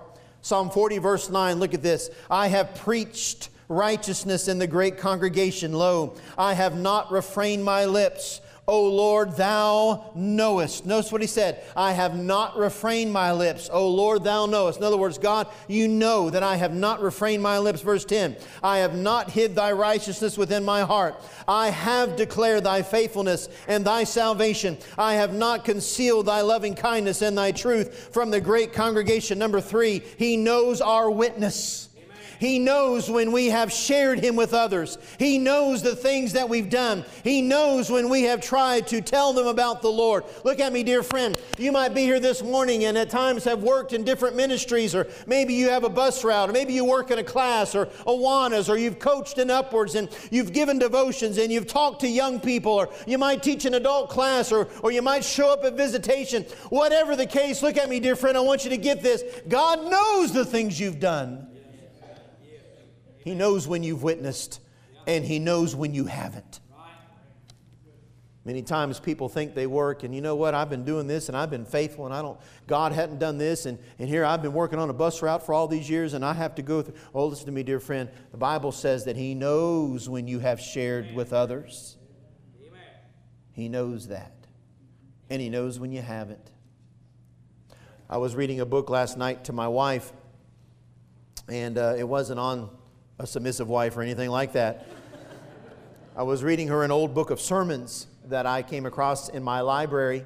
Psalm 0.43 0.71
40, 0.71 0.99
verse 0.99 1.31
9, 1.31 1.59
look 1.59 1.73
at 1.75 1.83
this. 1.83 2.11
I 2.31 2.49
have 2.49 2.75
preached 2.75 3.49
righteousness 3.69 4.49
in 4.49 4.59
the 4.59 4.67
great 4.67 4.99
congregation. 4.99 5.73
Lo, 5.73 6.17
I 6.37 6.55
have 6.55 6.79
not 6.79 7.11
refrained 7.11 7.65
my 7.65 7.87
lips. 7.87 8.41
O 8.67 8.89
Lord, 8.89 9.37
thou 9.37 10.11
knowest. 10.15 10.87
Notice 10.87 11.13
what 11.13 11.21
he 11.21 11.27
said. 11.27 11.63
I 11.77 11.93
have 11.93 12.17
not 12.17 12.57
refrained 12.57 13.13
my 13.13 13.31
lips. 13.31 13.69
O 13.71 13.91
Lord, 13.91 14.25
thou 14.25 14.47
knowest. 14.47 14.79
In 14.79 14.85
other 14.85 14.97
words, 14.97 15.19
God, 15.19 15.49
you 15.69 15.87
know 15.87 16.31
that 16.31 16.43
I 16.43 16.57
have 16.57 16.75
not 16.75 17.03
refrained 17.03 17.43
my 17.43 17.59
lips. 17.59 17.83
Verse 17.83 18.07
10 18.07 18.37
I 18.63 18.79
have 18.79 18.97
not 18.97 19.31
hid 19.31 19.55
thy 19.55 19.73
righteousness 19.73 20.39
within 20.39 20.65
my 20.65 20.81
heart. 20.81 21.21
I 21.47 21.69
have 21.69 22.17
declared 22.17 22.65
thy 22.65 22.81
faithfulness 22.81 23.51
and 23.69 23.85
thy 23.85 24.05
salvation. 24.05 24.79
I 24.97 25.15
have 25.15 25.35
not 25.35 25.67
concealed 25.67 26.27
thy 26.27 26.41
loving 26.41 26.75
kindness 26.75 27.21
and 27.21 27.37
thy 27.37 27.53
truth 27.53 28.09
from 28.15 28.31
the 28.31 28.41
great 28.41 28.73
congregation. 28.73 29.39
Number 29.39 29.61
three, 29.61 30.03
he 30.17 30.39
knows 30.39 30.81
our 30.81 31.11
witness. 31.11 31.84
He 32.39 32.59
knows 32.59 33.11
when 33.11 33.33
we 33.33 33.47
have 33.47 33.73
shared 33.73 34.19
Him 34.21 34.37
with 34.37 34.55
others. 34.55 34.99
He 35.19 35.39
knows 35.39 35.83
the 35.83 35.97
things 35.97 36.33
that 36.33 36.49
we've 36.49 36.71
done. 36.71 37.05
He 37.23 37.43
knows 37.43 37.91
when 37.91 38.09
we 38.09 38.23
have 38.23 38.41
tried 38.41 38.87
to 38.89 39.01
tell 39.01 39.33
them 39.33 39.47
about 39.47 39.83
the 39.83 39.91
Lord. 39.91 40.25
Look 40.45 40.61
at 40.61 40.73
me, 40.73 40.83
dear 40.83 41.03
friend. 41.03 41.39
You 41.59 41.73
might 41.73 41.95
be 41.95 42.03
here 42.03 42.21
this 42.21 42.43
morning 42.43 42.85
and 42.85 42.99
at 42.99 43.11
times 43.11 43.45
have 43.45 43.63
worked 43.63 43.93
in 43.93 44.05
different 44.05 44.37
ministries, 44.37 44.95
or 44.95 45.07
maybe 45.27 45.55
you 45.55 45.69
have 45.71 45.85
a 45.85 45.89
bus 45.89 46.25
route, 46.25 46.51
or 46.51 46.53
maybe 46.53 46.73
you 46.73 46.85
work 46.85 47.11
in 47.11 47.19
a 47.19 47.25
class 47.25 47.75
or 47.75 47.87
Awanas, 48.07 48.69
or 48.69 48.77
you've 48.77 48.99
coached 48.99 49.39
in 49.39 49.51
upwards 49.51 49.95
and 49.95 50.09
you've 50.31 50.53
given 50.53 50.79
devotions 50.79 51.39
and 51.39 51.53
you've 51.53 51.67
talked 51.67 52.01
to 52.01 52.09
young 52.09 52.41
people, 52.41 52.73
or 52.73 52.89
you 53.07 53.19
might 53.19 53.43
teach 53.43 53.65
an 53.65 53.75
adult 53.75 54.11
class, 54.11 54.53
or, 54.53 54.69
or 54.83 54.93
you 54.93 55.03
might 55.03 55.25
show 55.25 55.53
up 55.53 55.65
at 55.65 55.75
visitation. 55.75 56.45
Whatever 56.71 57.17
the 57.17 57.27
case, 57.27 57.63
look 57.63 57.77
at 57.77 57.89
me, 57.89 58.01
dear 58.01 58.17
friend. 58.17 58.37
I 58.37 58.41
want 58.41 58.65
you 58.65 58.71
to 58.71 58.77
get 58.77 59.03
this. 59.03 59.23
God 59.49 59.91
knows 59.91 60.33
the 60.33 60.45
things 60.45 60.79
you've 60.79 61.01
done. 61.01 61.49
He 63.25 63.35
knows 63.35 63.67
when 63.67 63.83
you've 63.83 64.03
witnessed, 64.03 64.61
and 65.07 65.25
He 65.25 65.39
knows 65.39 65.75
when 65.75 65.95
you 65.95 66.05
haven't. 66.05 66.61
Many 68.47 68.61
times 68.61 69.01
people 69.01 69.31
think 69.31 69.55
they 69.55 69.67
work, 69.67 70.03
and 70.03 70.15
you 70.15 70.21
know 70.21 70.37
what? 70.37 70.55
I've 70.55 70.69
been 70.69 70.85
doing 70.85 71.07
this, 71.07 71.29
and 71.29 71.37
I've 71.37 71.49
been 71.49 71.65
faithful, 71.65 72.05
and 72.05 72.15
I 72.15 72.21
don't. 72.21 72.39
God 72.67 72.93
hadn't 72.93 73.19
done 73.19 73.39
this, 73.39 73.65
and, 73.65 73.79
and 73.99 74.07
here 74.07 74.23
I've 74.23 74.43
been 74.43 74.53
working 74.53 74.79
on 74.79 74.91
a 74.91 74.93
bus 74.93 75.23
route 75.23 75.47
for 75.47 75.55
all 75.55 75.67
these 75.67 75.89
years, 75.89 76.13
and 76.13 76.23
I 76.23 76.35
have 76.35 76.55
to 76.57 76.63
go 76.63 76.83
through. 76.83 76.95
Oh, 77.15 77.29
listen 77.29 77.47
to 77.47 77.53
me, 77.53 77.63
dear 77.63 77.81
friend. 77.81 78.11
The 78.33 78.37
Bible 78.37 78.71
says 78.71 79.07
that 79.07 79.17
He 79.17 79.35
knows 79.35 80.11
when 80.11 80.29
you 80.29 80.41
have 80.41 80.61
shared 80.61 81.15
with 81.15 81.33
others. 81.33 81.97
He 83.53 83.71
knows 83.71 84.09
that, 84.09 84.35
and 85.31 85.41
He 85.41 85.49
knows 85.49 85.81
when 85.81 85.91
you 85.91 86.03
haven't. 86.03 86.51
I 88.11 88.19
was 88.19 88.37
reading 88.37 88.61
a 88.61 88.67
book 88.67 88.91
last 88.91 89.17
night 89.17 89.45
to 89.45 89.55
my 89.55 89.69
wife, 89.69 90.13
and 91.49 91.79
uh, 91.79 91.95
it 91.97 92.07
wasn't 92.07 92.41
on 92.41 92.69
a 93.19 93.27
submissive 93.27 93.69
wife 93.69 93.97
or 93.97 94.03
anything 94.03 94.29
like 94.29 94.55
that. 94.55 94.87
I 96.17 96.25
was 96.25 96.43
reading 96.43 96.69
her 96.69 96.83
an 96.83 96.91
old 96.91 97.15
book 97.15 97.31
of 97.31 97.41
sermons 97.41 98.09
that 98.27 98.45
I 98.45 98.63
came 98.63 98.87
across 98.87 99.29
in 99.29 99.43
my 99.43 99.61
library, 99.61 100.25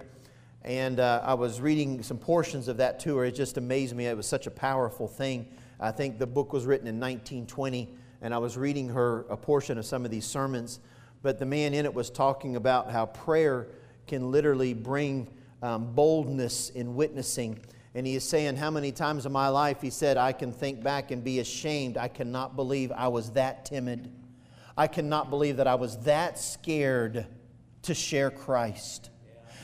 and 0.62 0.98
uh, 0.98 1.20
I 1.22 1.34
was 1.34 1.60
reading 1.60 2.02
some 2.02 2.16
portions 2.16 2.66
of 2.66 2.78
that 2.78 2.98
to 3.00 3.18
her. 3.18 3.26
It 3.26 3.34
just 3.34 3.58
amazed 3.58 3.94
me. 3.94 4.06
It 4.06 4.16
was 4.16 4.26
such 4.26 4.46
a 4.46 4.50
powerful 4.50 5.06
thing. 5.06 5.46
I 5.78 5.90
think 5.90 6.18
the 6.18 6.26
book 6.26 6.52
was 6.52 6.64
written 6.64 6.86
in 6.86 6.98
1920, 6.98 7.90
and 8.22 8.32
I 8.32 8.38
was 8.38 8.56
reading 8.56 8.88
her 8.88 9.26
a 9.28 9.36
portion 9.36 9.76
of 9.76 9.84
some 9.84 10.06
of 10.06 10.10
these 10.10 10.24
sermons. 10.24 10.80
But 11.20 11.38
the 11.38 11.46
man 11.46 11.74
in 11.74 11.84
it 11.84 11.92
was 11.92 12.08
talking 12.08 12.56
about 12.56 12.90
how 12.90 13.06
prayer 13.06 13.66
can 14.06 14.30
literally 14.30 14.72
bring 14.72 15.28
um, 15.62 15.92
boldness 15.92 16.70
in 16.70 16.94
witnessing 16.94 17.60
and 17.98 18.06
he 18.06 18.14
is 18.14 18.22
saying, 18.22 18.54
How 18.54 18.70
many 18.70 18.92
times 18.92 19.26
in 19.26 19.32
my 19.32 19.48
life, 19.48 19.82
he 19.82 19.90
said, 19.90 20.16
I 20.16 20.30
can 20.30 20.52
think 20.52 20.84
back 20.84 21.10
and 21.10 21.24
be 21.24 21.40
ashamed. 21.40 21.96
I 21.96 22.06
cannot 22.06 22.54
believe 22.54 22.92
I 22.92 23.08
was 23.08 23.30
that 23.32 23.64
timid. 23.64 24.12
I 24.76 24.86
cannot 24.86 25.30
believe 25.30 25.56
that 25.56 25.66
I 25.66 25.74
was 25.74 25.98
that 26.04 26.38
scared 26.38 27.26
to 27.82 27.94
share 27.94 28.30
Christ. 28.30 29.10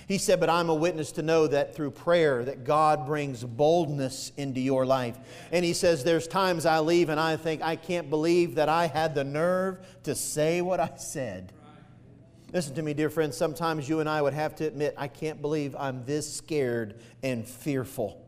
He 0.09 0.19
said, 0.19 0.41
But 0.41 0.51
I'm 0.51 0.69
a 0.69 0.75
witness 0.75 1.13
to 1.13 1.23
know 1.23 1.47
that 1.47 1.77
through 1.77 1.93
prayer 1.93 2.45
that 2.45 2.65
God 2.65 3.07
brings 3.07 3.45
boldness 3.45 4.33
into 4.37 4.59
your 4.59 4.85
life. 4.85 5.17
And 5.53 5.65
he 5.65 5.73
says, 5.73 6.03
There's 6.03 6.27
times 6.27 6.67
I 6.67 6.81
leave 6.81 7.11
and 7.11 7.21
I 7.21 7.37
think, 7.37 7.63
I 7.63 7.77
can't 7.77 8.11
believe 8.11 8.57
that 8.57 8.69
I 8.69 8.89
had 8.89 9.15
the 9.15 9.23
nerve 9.23 9.79
to 10.03 10.17
say 10.17 10.61
what 10.61 10.81
I 10.81 10.91
said. 10.97 11.53
Listen 12.53 12.75
to 12.75 12.83
me, 12.83 12.95
dear 12.95 13.11
friends. 13.11 13.37
Sometimes 13.37 13.89
you 13.89 14.01
and 14.01 14.09
I 14.09 14.21
would 14.21 14.35
have 14.35 14.57
to 14.57 14.67
admit, 14.67 14.97
I 14.99 15.07
can't 15.07 15.41
believe 15.41 15.77
I'm 15.79 16.05
this 16.05 16.35
scared 16.35 17.01
and 17.23 17.47
fearful 17.47 18.24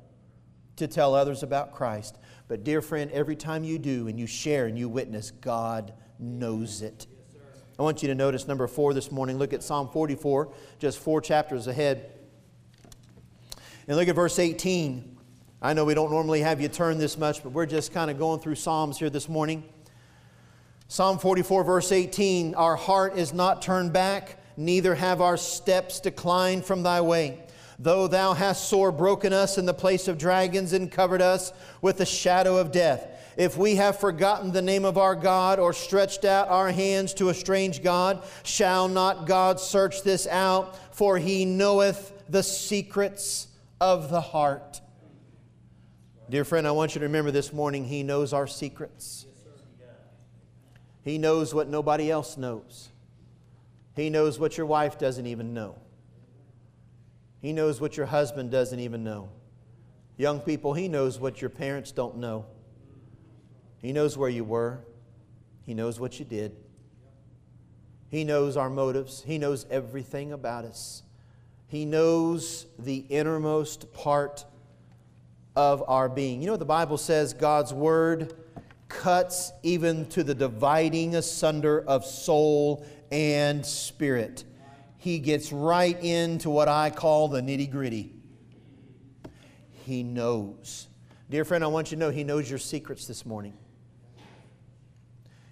to 0.77 0.87
tell 0.87 1.15
others 1.15 1.43
about 1.43 1.73
Christ. 1.73 2.17
But, 2.49 2.65
dear 2.65 2.81
friend, 2.81 3.11
every 3.11 3.37
time 3.37 3.65
you 3.65 3.79
do 3.79 4.09
and 4.09 4.19
you 4.19 4.27
share 4.27 4.67
and 4.67 4.79
you 4.79 4.89
witness, 4.89 5.31
God 5.31 5.93
knows 6.19 6.83
it. 6.83 7.07
I 7.79 7.83
want 7.83 8.03
you 8.03 8.09
to 8.09 8.15
notice 8.15 8.49
number 8.49 8.67
four 8.67 8.95
this 8.95 9.11
morning. 9.11 9.39
Look 9.39 9.53
at 9.53 9.63
Psalm 9.63 9.89
44, 9.89 10.53
just 10.79 10.99
four 10.99 11.21
chapters 11.21 11.67
ahead. 11.67 12.11
And 13.87 13.97
look 13.97 14.09
at 14.09 14.15
verse 14.15 14.39
18. 14.39 15.17
I 15.61 15.73
know 15.73 15.85
we 15.85 15.95
don't 15.95 16.11
normally 16.11 16.41
have 16.41 16.61
you 16.61 16.69
turn 16.69 16.99
this 16.99 17.19
much, 17.19 17.43
but 17.43 17.53
we're 17.53 17.67
just 17.67 17.93
kind 17.93 18.11
of 18.11 18.19
going 18.19 18.41
through 18.41 18.55
Psalms 18.55 18.99
here 18.99 19.11
this 19.11 19.29
morning. 19.29 19.65
Psalm 20.89 21.19
44, 21.19 21.65
verse 21.65 21.93
18 21.93 22.55
Our 22.55 22.77
heart 22.77 23.19
is 23.19 23.33
not 23.35 23.61
turned 23.61 23.93
back, 23.93 24.39
neither 24.57 24.95
have 24.95 25.21
our 25.21 25.37
steps 25.37 26.01
declined 26.01 26.65
from 26.65 26.83
thy 26.83 27.01
way. 27.01 27.43
Though 27.79 28.09
thou 28.09 28.33
hast 28.33 28.69
sore 28.69 28.91
broken 28.91 29.33
us 29.33 29.59
in 29.59 29.67
the 29.67 29.75
place 29.75 30.09
of 30.09 30.19
dragons 30.19 30.73
and 30.73 30.91
covered 30.91 31.21
us 31.21 31.53
with 31.83 31.99
the 31.99 32.07
shadow 32.07 32.57
of 32.57 32.73
death. 32.73 33.07
If 33.37 33.59
we 33.59 33.77
have 33.77 34.01
forgotten 34.01 34.53
the 34.53 34.63
name 34.63 34.87
of 34.87 34.97
our 34.97 35.15
God 35.15 35.59
or 35.59 35.75
stretched 35.75 36.25
out 36.25 36.49
our 36.49 36.71
hands 36.71 37.13
to 37.15 37.29
a 37.29 37.35
strange 37.35 37.83
God, 37.83 38.23
shall 38.45 38.89
not 38.89 39.27
God 39.27 39.61
search 39.61 40.03
this 40.03 40.27
out? 40.27 40.77
For 40.95 41.19
he 41.19 41.45
knoweth 41.45 42.25
the 42.31 42.43
secrets 42.43 43.49
of 43.79 44.09
the 44.09 44.23
heart. 44.23 44.81
Dear 46.31 46.45
friend, 46.45 46.67
I 46.67 46.71
want 46.71 46.95
you 46.95 47.01
to 47.01 47.07
remember 47.07 47.31
this 47.31 47.53
morning, 47.53 47.85
he 47.85 48.03
knows 48.03 48.33
our 48.33 48.47
secrets. 48.47 49.27
He 51.05 51.19
knows 51.19 51.55
what 51.55 51.69
nobody 51.69 52.11
else 52.11 52.37
knows. 52.37 52.89
He 53.95 54.11
knows 54.11 54.39
what 54.39 54.57
your 54.57 54.67
wife 54.67 54.99
doesn't 54.99 55.27
even 55.27 55.55
know. 55.55 55.77
He 57.47 57.53
knows 57.53 57.81
what 57.81 57.97
your 57.97 58.07
husband 58.07 58.51
doesn't 58.51 58.81
even 58.81 59.05
know. 59.05 59.29
Young 60.17 60.41
people, 60.41 60.75
He 60.75 60.89
knows 60.89 61.21
what 61.21 61.41
your 61.41 61.49
parents 61.49 61.93
don't 61.93 62.17
know. 62.17 62.45
He 63.79 63.93
knows 63.93 64.19
where 64.19 64.29
you 64.29 64.43
were, 64.43 64.81
He 65.65 65.73
knows 65.73 66.01
what 66.01 66.19
you 66.19 66.25
did. 66.25 66.57
He 68.09 68.25
knows 68.25 68.57
our 68.57 68.69
motives, 68.69 69.23
He 69.25 69.39
knows 69.39 69.65
everything 69.71 70.33
about 70.33 70.65
us. 70.65 71.05
He 71.69 71.85
knows 71.85 72.67
the 72.81 73.05
innermost 73.11 73.93
part 73.93 74.45
of 75.55 75.85
our 75.87 76.09
being. 76.09 76.41
You 76.41 76.47
know 76.47 76.55
what 76.55 76.59
the 76.59 76.65
Bible 76.65 76.99
says? 76.99 77.33
God's 77.33 77.73
Word 77.73 78.35
cuts 78.89 79.53
even 79.63 80.07
to 80.07 80.25
the 80.25 80.35
dividing 80.35 81.15
asunder 81.15 81.81
of 81.81 82.05
soul 82.05 82.85
and 83.13 83.65
spirit 83.65 84.43
he 85.07 85.21
gets 85.21 85.53
right 85.53 86.03
into 86.03 86.51
what 86.51 86.67
I 86.67 86.91
call 86.91 87.29
the 87.29 87.41
nitty 87.41 87.71
gritty. 87.71 88.13
He 89.85 90.03
knows. 90.03 90.89
Dear 91.31 91.45
friend, 91.45 91.63
I 91.63 91.69
want 91.69 91.93
you 91.93 91.97
to 91.97 92.01
know 92.01 92.11
He 92.11 92.25
knows 92.25 92.51
your 92.51 92.59
secrets 92.59 93.07
this 93.07 93.25
morning. 93.25 93.57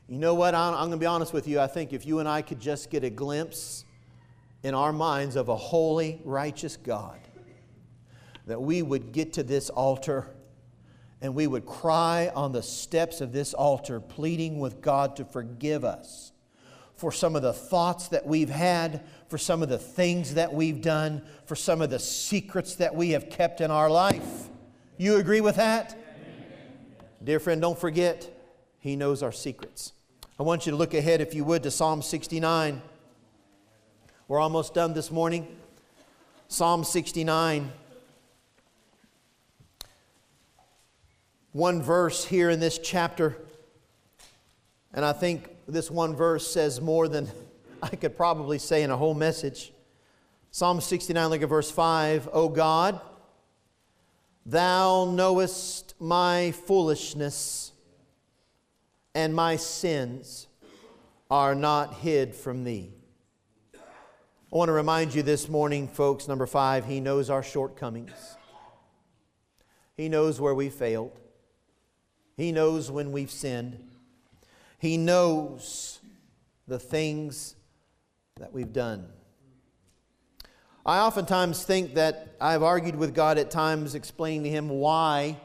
You 0.08 0.18
know 0.18 0.34
what? 0.34 0.56
I'm, 0.56 0.74
I'm 0.74 0.80
going 0.88 0.90
to 0.90 0.96
be 0.96 1.06
honest 1.06 1.32
with 1.32 1.46
you. 1.46 1.60
I 1.60 1.68
think 1.68 1.92
if 1.92 2.04
you 2.04 2.18
and 2.18 2.28
I 2.28 2.42
could 2.42 2.58
just 2.58 2.90
get 2.90 3.04
a 3.04 3.10
glimpse 3.10 3.84
in 4.64 4.74
our 4.74 4.92
minds 4.92 5.36
of 5.36 5.48
a 5.48 5.54
holy, 5.54 6.20
righteous 6.24 6.76
God, 6.76 7.20
that 8.48 8.60
we 8.60 8.82
would 8.82 9.12
get 9.12 9.34
to 9.34 9.44
this 9.44 9.70
altar 9.70 10.34
and 11.20 11.32
we 11.32 11.46
would 11.46 11.64
cry 11.64 12.32
on 12.34 12.50
the 12.50 12.62
steps 12.64 13.20
of 13.20 13.32
this 13.32 13.54
altar, 13.54 14.00
pleading 14.00 14.58
with 14.58 14.80
God 14.80 15.14
to 15.14 15.24
forgive 15.24 15.84
us 15.84 16.32
for 16.96 17.10
some 17.10 17.34
of 17.34 17.42
the 17.42 17.52
thoughts 17.52 18.08
that 18.08 18.26
we've 18.26 18.50
had, 18.50 19.04
for 19.34 19.38
some 19.38 19.64
of 19.64 19.68
the 19.68 19.78
things 19.78 20.34
that 20.34 20.54
we've 20.54 20.80
done, 20.80 21.20
for 21.46 21.56
some 21.56 21.82
of 21.82 21.90
the 21.90 21.98
secrets 21.98 22.76
that 22.76 22.94
we 22.94 23.10
have 23.10 23.28
kept 23.30 23.60
in 23.60 23.68
our 23.68 23.90
life. 23.90 24.48
You 24.96 25.16
agree 25.16 25.40
with 25.40 25.56
that? 25.56 25.98
Dear 27.24 27.40
friend, 27.40 27.60
don't 27.60 27.76
forget, 27.76 28.30
He 28.78 28.94
knows 28.94 29.24
our 29.24 29.32
secrets. 29.32 29.92
I 30.38 30.44
want 30.44 30.66
you 30.66 30.70
to 30.70 30.76
look 30.76 30.94
ahead, 30.94 31.20
if 31.20 31.34
you 31.34 31.44
would, 31.46 31.64
to 31.64 31.72
Psalm 31.72 32.00
69. 32.00 32.80
We're 34.28 34.38
almost 34.38 34.72
done 34.72 34.94
this 34.94 35.10
morning. 35.10 35.48
Psalm 36.46 36.84
69. 36.84 37.72
One 41.50 41.82
verse 41.82 42.24
here 42.24 42.50
in 42.50 42.60
this 42.60 42.78
chapter, 42.78 43.36
and 44.92 45.04
I 45.04 45.12
think 45.12 45.48
this 45.66 45.90
one 45.90 46.14
verse 46.14 46.46
says 46.46 46.80
more 46.80 47.08
than 47.08 47.28
I 47.84 47.96
could 47.96 48.16
probably 48.16 48.58
say 48.58 48.82
in 48.82 48.90
a 48.90 48.96
whole 48.96 49.12
message. 49.12 49.70
Psalm 50.50 50.80
69, 50.80 51.28
look 51.28 51.42
at 51.42 51.48
verse 51.50 51.70
5. 51.70 52.30
O 52.32 52.48
God, 52.48 52.98
thou 54.46 55.04
knowest 55.04 55.94
my 56.00 56.52
foolishness, 56.52 57.72
and 59.14 59.34
my 59.34 59.56
sins 59.56 60.46
are 61.30 61.54
not 61.54 61.92
hid 61.96 62.34
from 62.34 62.64
thee. 62.64 62.90
I 63.74 64.56
want 64.56 64.70
to 64.70 64.72
remind 64.72 65.14
you 65.14 65.22
this 65.22 65.50
morning, 65.50 65.86
folks, 65.86 66.26
number 66.26 66.46
five, 66.46 66.86
he 66.86 67.00
knows 67.00 67.28
our 67.28 67.42
shortcomings. 67.42 68.36
He 69.94 70.08
knows 70.08 70.40
where 70.40 70.54
we 70.54 70.70
failed. 70.70 71.12
He 72.38 72.50
knows 72.50 72.90
when 72.90 73.12
we've 73.12 73.30
sinned. 73.30 73.90
He 74.78 74.96
knows 74.96 76.00
the 76.66 76.78
things 76.78 77.56
that 78.40 78.52
we've 78.52 78.72
done. 78.72 79.06
I 80.84 80.98
oftentimes 80.98 81.62
think 81.62 81.94
that 81.94 82.34
I've 82.40 82.64
argued 82.64 82.96
with 82.96 83.14
God 83.14 83.38
at 83.38 83.48
times, 83.48 83.94
explaining 83.94 84.42
to 84.42 84.50
Him 84.50 84.68
why 84.68 85.38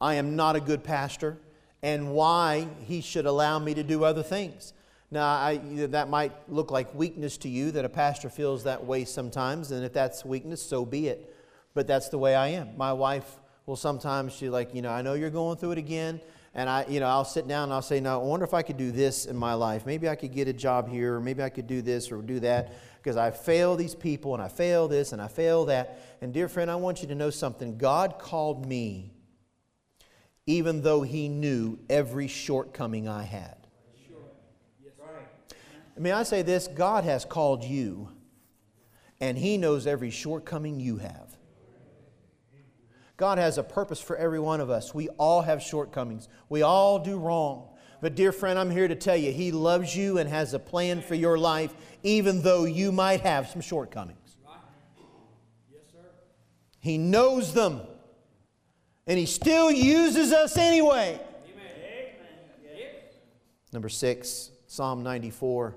I 0.00 0.14
am 0.14 0.36
not 0.36 0.54
a 0.54 0.60
good 0.60 0.84
pastor 0.84 1.38
and 1.82 2.12
why 2.12 2.68
He 2.84 3.00
should 3.00 3.26
allow 3.26 3.58
me 3.58 3.74
to 3.74 3.82
do 3.82 4.04
other 4.04 4.22
things. 4.22 4.74
Now, 5.10 5.26
I, 5.26 5.56
that 5.88 6.08
might 6.08 6.30
look 6.48 6.70
like 6.70 6.94
weakness 6.94 7.36
to 7.38 7.48
you 7.48 7.72
that 7.72 7.84
a 7.84 7.88
pastor 7.88 8.30
feels 8.30 8.62
that 8.62 8.84
way 8.84 9.04
sometimes, 9.04 9.72
and 9.72 9.84
if 9.84 9.92
that's 9.92 10.24
weakness, 10.24 10.62
so 10.62 10.86
be 10.86 11.08
it. 11.08 11.34
But 11.74 11.88
that's 11.88 12.10
the 12.10 12.18
way 12.18 12.36
I 12.36 12.46
am. 12.48 12.76
My 12.76 12.92
wife 12.92 13.40
will 13.66 13.74
sometimes, 13.74 14.32
she 14.32 14.48
like, 14.48 14.72
you 14.72 14.82
know, 14.82 14.90
I 14.90 15.02
know 15.02 15.14
you're 15.14 15.30
going 15.30 15.56
through 15.56 15.72
it 15.72 15.78
again, 15.78 16.20
and 16.54 16.68
I, 16.68 16.86
you 16.88 17.00
know, 17.00 17.06
I'll 17.06 17.24
sit 17.24 17.46
down 17.46 17.64
and 17.64 17.72
I'll 17.72 17.82
say, 17.82 18.00
"Now, 18.00 18.20
I 18.20 18.24
wonder 18.24 18.44
if 18.44 18.54
I 18.54 18.62
could 18.62 18.76
do 18.76 18.90
this 18.90 19.26
in 19.26 19.36
my 19.36 19.54
life. 19.54 19.86
Maybe 19.86 20.08
I 20.08 20.16
could 20.16 20.32
get 20.32 20.48
a 20.48 20.52
job 20.52 20.88
here, 20.88 21.16
or 21.16 21.20
maybe 21.20 21.42
I 21.42 21.50
could 21.50 21.66
do 21.66 21.82
this 21.82 22.10
or 22.10 22.22
do 22.22 22.40
that." 22.40 22.72
Because 22.96 23.16
I 23.16 23.30
fail 23.30 23.76
these 23.76 23.94
people, 23.94 24.34
and 24.34 24.42
I 24.42 24.48
fail 24.48 24.88
this, 24.88 25.12
and 25.12 25.22
I 25.22 25.28
fail 25.28 25.66
that. 25.66 26.00
And 26.20 26.32
dear 26.32 26.48
friend, 26.48 26.70
I 26.70 26.76
want 26.76 27.00
you 27.02 27.08
to 27.08 27.14
know 27.14 27.30
something. 27.30 27.78
God 27.78 28.18
called 28.18 28.66
me, 28.66 29.12
even 30.46 30.82
though 30.82 31.02
He 31.02 31.28
knew 31.28 31.78
every 31.88 32.26
shortcoming 32.26 33.08
I 33.08 33.22
had. 33.22 33.54
May 35.96 36.12
I 36.12 36.22
say 36.22 36.42
this: 36.42 36.68
God 36.68 37.04
has 37.04 37.24
called 37.24 37.64
you, 37.64 38.10
and 39.20 39.36
He 39.36 39.58
knows 39.58 39.86
every 39.86 40.10
shortcoming 40.10 40.80
you 40.80 40.98
have. 40.98 41.27
God 43.18 43.36
has 43.38 43.58
a 43.58 43.64
purpose 43.64 44.00
for 44.00 44.16
every 44.16 44.38
one 44.38 44.60
of 44.60 44.70
us. 44.70 44.94
We 44.94 45.08
all 45.18 45.42
have 45.42 45.60
shortcomings, 45.60 46.28
we 46.48 46.62
all 46.62 47.00
do 47.00 47.18
wrong. 47.18 47.68
But, 48.00 48.14
dear 48.14 48.30
friend, 48.30 48.60
I'm 48.60 48.70
here 48.70 48.86
to 48.86 48.94
tell 48.94 49.16
you, 49.16 49.32
He 49.32 49.50
loves 49.50 49.94
you 49.94 50.18
and 50.18 50.30
has 50.30 50.54
a 50.54 50.58
plan 50.60 51.02
for 51.02 51.16
your 51.16 51.36
life, 51.36 51.74
even 52.04 52.42
though 52.42 52.64
you 52.64 52.92
might 52.92 53.22
have 53.22 53.48
some 53.48 53.60
shortcomings. 53.60 54.36
Yes, 55.72 55.82
sir. 55.90 55.98
He 56.78 56.96
knows 56.96 57.52
them, 57.52 57.80
and 59.08 59.18
He 59.18 59.26
still 59.26 59.68
uses 59.68 60.32
us 60.32 60.56
anyway. 60.56 61.20
Amen. 61.20 62.88
Number 63.72 63.88
six, 63.88 64.52
Psalm 64.68 65.02
94. 65.02 65.74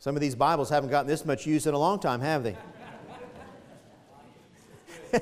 Some 0.00 0.16
of 0.16 0.22
these 0.22 0.34
Bibles 0.34 0.70
haven't 0.70 0.88
gotten 0.88 1.06
this 1.06 1.26
much 1.26 1.46
use 1.46 1.66
in 1.66 1.74
a 1.74 1.78
long 1.78 2.00
time, 2.00 2.22
have 2.22 2.42
they? 2.42 2.56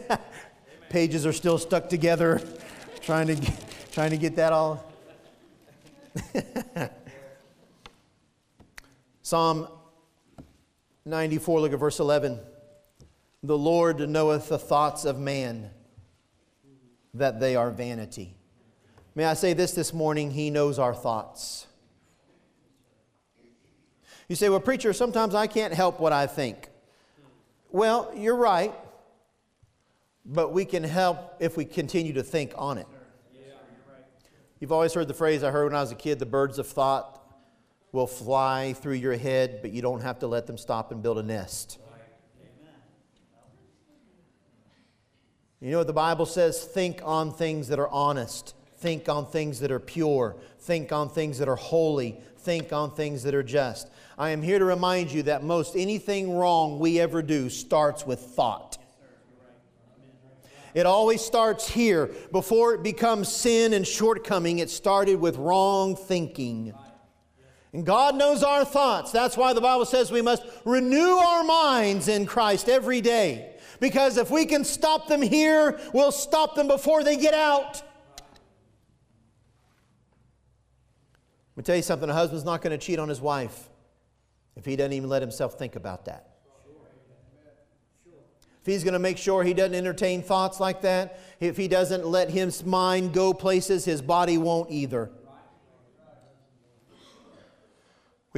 Pages 0.89 1.27
are 1.27 1.33
still 1.33 1.59
stuck 1.59 1.89
together, 1.89 2.41
trying 3.01 3.27
to 3.27 3.35
get, 3.35 3.75
trying 3.91 4.11
to 4.11 4.17
get 4.17 4.37
that 4.37 4.53
all. 4.53 4.89
Psalm 9.23 9.67
94, 11.05 11.61
look 11.61 11.73
at 11.73 11.81
verse 11.81 11.99
11. 11.99 12.39
The 13.43 13.59
Lord 13.59 14.09
knoweth 14.09 14.49
the 14.49 14.61
thoughts 14.61 15.05
of 15.05 15.19
man, 15.19 15.71
that 17.15 17.41
they 17.41 17.57
are 17.57 17.73
vanity. 17.73 18.37
May 19.17 19.25
I 19.25 19.35
say 19.35 19.55
this 19.55 19.73
this 19.73 19.93
morning? 19.93 20.31
He 20.31 20.51
knows 20.51 20.79
our 20.79 20.95
thoughts. 20.95 21.68
You 24.29 24.37
say, 24.37 24.49
well, 24.51 24.61
preacher, 24.61 24.93
sometimes 24.93 25.35
I 25.35 25.47
can't 25.47 25.73
help 25.73 26.01
what 26.01 26.13
I 26.13 26.27
think. 26.27 26.69
Well, 27.71 28.13
you're 28.15 28.37
right, 28.37 28.75
but 30.25 30.53
we 30.53 30.65
can 30.65 30.85
help 30.85 31.37
if 31.41 31.57
we 31.57 31.65
continue 31.65 32.13
to 32.15 32.23
think 32.23 32.53
on 32.57 32.79
it. 32.79 32.87
You've 34.61 34.73
always 34.73 34.93
heard 34.93 35.09
the 35.09 35.15
phrase 35.15 35.43
I 35.43 35.51
heard 35.51 35.65
when 35.65 35.75
I 35.75 35.81
was 35.81 35.93
a 35.93 35.95
kid 35.95 36.19
the 36.19 36.27
birds 36.27 36.59
of 36.59 36.67
thought 36.67 37.15
will 37.93 38.07
fly 38.07 38.75
through 38.75 38.95
your 38.95 39.17
head, 39.17 39.61
but 39.63 39.71
you 39.73 39.81
don't 39.81 40.03
have 40.03 40.19
to 40.19 40.27
let 40.27 40.47
them 40.47 40.59
stop 40.59 40.93
and 40.93 41.03
build 41.03 41.19
a 41.19 41.23
nest. 41.23 41.79
You 45.61 45.71
know 45.71 45.79
what 45.79 45.87
the 45.87 45.93
Bible 45.93 46.27
says? 46.27 46.63
Think 46.63 47.01
on 47.03 47.33
things 47.33 47.69
that 47.69 47.79
are 47.79 47.89
honest. 47.89 48.55
Think 48.79 49.09
on 49.09 49.27
things 49.27 49.61
that 49.61 49.71
are 49.71 49.81
pure. 49.81 50.37
Think 50.61 50.93
on 50.93 51.09
things 51.09 51.39
that 51.39 51.49
are 51.49 51.57
holy. 51.57 52.21
Think 52.39 52.73
on 52.73 52.93
things 52.93 53.25
that 53.25 53.35
are 53.35 53.43
just. 53.43 53.89
I 54.17 54.31
am 54.31 54.43
here 54.43 54.59
to 54.59 54.65
remind 54.65 55.11
you 55.11 55.25
that 55.25 55.43
most 55.43 55.77
anything 55.77 56.37
wrong 56.37 56.79
we 56.79 57.01
ever 57.01 57.21
do 57.21 57.51
starts 57.51 58.07
with 58.07 58.21
thought. 58.21 58.79
It 60.75 60.87
always 60.87 61.21
starts 61.21 61.69
here. 61.69 62.11
Before 62.31 62.75
it 62.75 62.83
becomes 62.85 63.29
sin 63.29 63.73
and 63.73 63.87
shortcoming, 63.87 64.61
it 64.61 64.71
started 64.71 65.17
with 65.17 65.37
wrong 65.37 65.97
thinking. 65.97 66.73
And 67.73 67.85
God 67.85 68.15
knows 68.15 68.45
our 68.45 68.65
thoughts. 68.65 69.11
That's 69.11 69.37
why 69.37 69.55
the 69.55 69.61
Bible 69.61 69.87
says 69.87 70.13
we 70.13 70.23
must 70.23 70.45
renew 70.65 71.17
our 71.17 71.43
minds 71.43 72.07
in 72.07 72.27
Christ 72.27 72.69
every 72.69 73.01
day. 73.01 73.57
Because 73.81 74.17
if 74.19 74.31
we 74.31 74.47
can 74.47 74.65
stop 74.65 75.09
them 75.09 75.23
here, 75.23 75.81
we'll 75.93 76.13
stop 76.13 76.55
them 76.55 76.69
before 76.69 77.03
they 77.03 77.17
get 77.17 77.35
out. 77.35 77.83
Let 81.48 81.48
me 81.59 81.65
tell 81.65 81.77
you 81.77 81.83
something 81.83 82.09
a 82.09 82.15
husband's 82.15 82.45
not 82.45 82.63
going 82.63 82.79
to 82.79 82.85
cheat 82.85 82.99
on 82.99 83.09
his 83.09 83.21
wife 83.21 83.69
if 84.57 84.65
he 84.65 84.77
doesn't 84.77 84.93
even 84.93 85.09
let 85.09 85.23
himself 85.23 85.59
think 85.59 85.77
about 85.77 86.05
that. 86.05 86.37
If 88.61 88.67
he's 88.67 88.85
going 88.85 88.93
to 88.93 88.99
make 88.99 89.19
sure 89.19 89.43
he 89.43 89.55
doesn't 89.55 89.75
entertain 89.75 90.23
thoughts 90.23 90.61
like 90.61 90.83
that, 90.83 91.21
if 91.41 91.57
he 91.57 91.69
doesn't 91.69 92.07
let 92.07 92.31
his 92.31 92.65
mind 92.65 93.15
go 93.15 93.33
places, 93.33 93.85
his 93.85 94.03
body 94.03 94.37
won't 94.37 94.71
either. 94.71 95.11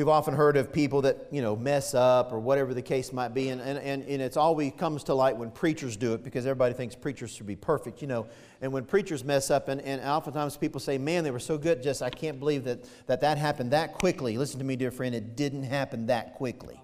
We've 0.00 0.08
often 0.08 0.32
heard 0.32 0.56
of 0.56 0.72
people 0.72 1.02
that, 1.02 1.26
you 1.30 1.42
know, 1.42 1.54
mess 1.54 1.92
up 1.92 2.32
or 2.32 2.40
whatever 2.40 2.72
the 2.72 2.80
case 2.80 3.12
might 3.12 3.34
be, 3.34 3.50
and, 3.50 3.60
and, 3.60 3.78
and, 3.78 4.02
and 4.04 4.22
it's 4.22 4.38
always 4.38 4.72
comes 4.78 5.04
to 5.04 5.14
light 5.14 5.36
when 5.36 5.50
preachers 5.50 5.94
do 5.94 6.14
it 6.14 6.24
because 6.24 6.46
everybody 6.46 6.72
thinks 6.72 6.94
preachers 6.94 7.34
should 7.34 7.46
be 7.46 7.54
perfect, 7.54 8.00
you 8.00 8.08
know. 8.08 8.26
And 8.62 8.72
when 8.72 8.86
preachers 8.86 9.22
mess 9.24 9.50
up, 9.50 9.68
and, 9.68 9.78
and 9.82 10.00
oftentimes 10.00 10.56
people 10.56 10.80
say, 10.80 10.96
man, 10.96 11.22
they 11.22 11.30
were 11.30 11.38
so 11.38 11.58
good, 11.58 11.82
just 11.82 12.00
I 12.00 12.08
can't 12.08 12.38
believe 12.38 12.64
that, 12.64 12.82
that 13.08 13.20
that 13.20 13.36
happened 13.36 13.72
that 13.72 13.92
quickly. 13.92 14.38
Listen 14.38 14.58
to 14.60 14.64
me, 14.64 14.74
dear 14.74 14.90
friend, 14.90 15.14
it 15.14 15.36
didn't 15.36 15.64
happen 15.64 16.06
that 16.06 16.32
quickly. 16.32 16.80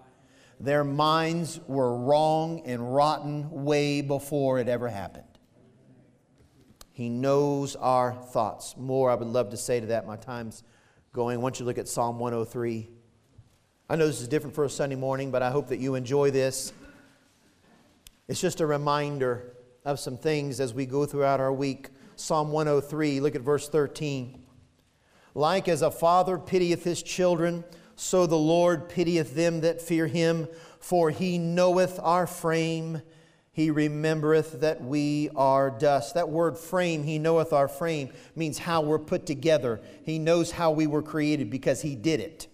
Their 0.60 0.84
minds 0.84 1.58
were 1.66 1.96
wrong 1.96 2.64
and 2.66 2.94
rotten 2.94 3.50
way 3.50 4.02
before 4.02 4.58
it 4.58 4.68
ever 4.68 4.90
happened. 4.90 5.24
He 6.92 7.08
knows 7.08 7.76
our 7.76 8.12
thoughts. 8.12 8.76
More 8.76 9.10
I 9.10 9.14
would 9.14 9.26
love 9.26 9.52
to 9.52 9.56
say 9.56 9.80
to 9.80 9.86
that. 9.86 10.06
My 10.06 10.16
time's 10.16 10.62
going. 11.14 11.40
Once 11.40 11.58
you 11.58 11.64
look 11.64 11.78
at 11.78 11.88
Psalm 11.88 12.18
103. 12.18 12.90
I 13.88 13.94
know 13.94 14.08
this 14.08 14.20
is 14.20 14.26
different 14.26 14.56
for 14.56 14.64
a 14.64 14.68
Sunday 14.68 14.96
morning, 14.96 15.30
but 15.30 15.44
I 15.44 15.50
hope 15.50 15.68
that 15.68 15.78
you 15.78 15.94
enjoy 15.94 16.32
this. 16.32 16.72
It's 18.26 18.40
just 18.40 18.60
a 18.60 18.66
reminder 18.66 19.54
of 19.84 20.00
some 20.00 20.16
things 20.16 20.58
as 20.58 20.74
we 20.74 20.86
go 20.86 21.06
throughout 21.06 21.38
our 21.38 21.52
week. 21.52 21.90
Psalm 22.16 22.50
103, 22.50 23.20
look 23.20 23.36
at 23.36 23.42
verse 23.42 23.68
13. 23.68 24.42
Like 25.36 25.68
as 25.68 25.82
a 25.82 25.92
father 25.92 26.36
pitieth 26.36 26.82
his 26.82 27.00
children, 27.00 27.62
so 27.94 28.26
the 28.26 28.36
Lord 28.36 28.88
pitieth 28.88 29.36
them 29.36 29.60
that 29.60 29.80
fear 29.80 30.08
him, 30.08 30.48
for 30.80 31.10
he 31.10 31.38
knoweth 31.38 32.00
our 32.02 32.26
frame. 32.26 33.02
He 33.52 33.70
remembereth 33.70 34.62
that 34.62 34.82
we 34.82 35.30
are 35.36 35.70
dust. 35.70 36.14
That 36.14 36.28
word 36.28 36.58
frame, 36.58 37.04
he 37.04 37.20
knoweth 37.20 37.52
our 37.52 37.68
frame, 37.68 38.10
means 38.34 38.58
how 38.58 38.80
we're 38.80 38.98
put 38.98 39.26
together. 39.26 39.80
He 40.02 40.18
knows 40.18 40.50
how 40.50 40.72
we 40.72 40.88
were 40.88 41.02
created 41.02 41.50
because 41.50 41.82
he 41.82 41.94
did 41.94 42.18
it. 42.18 42.48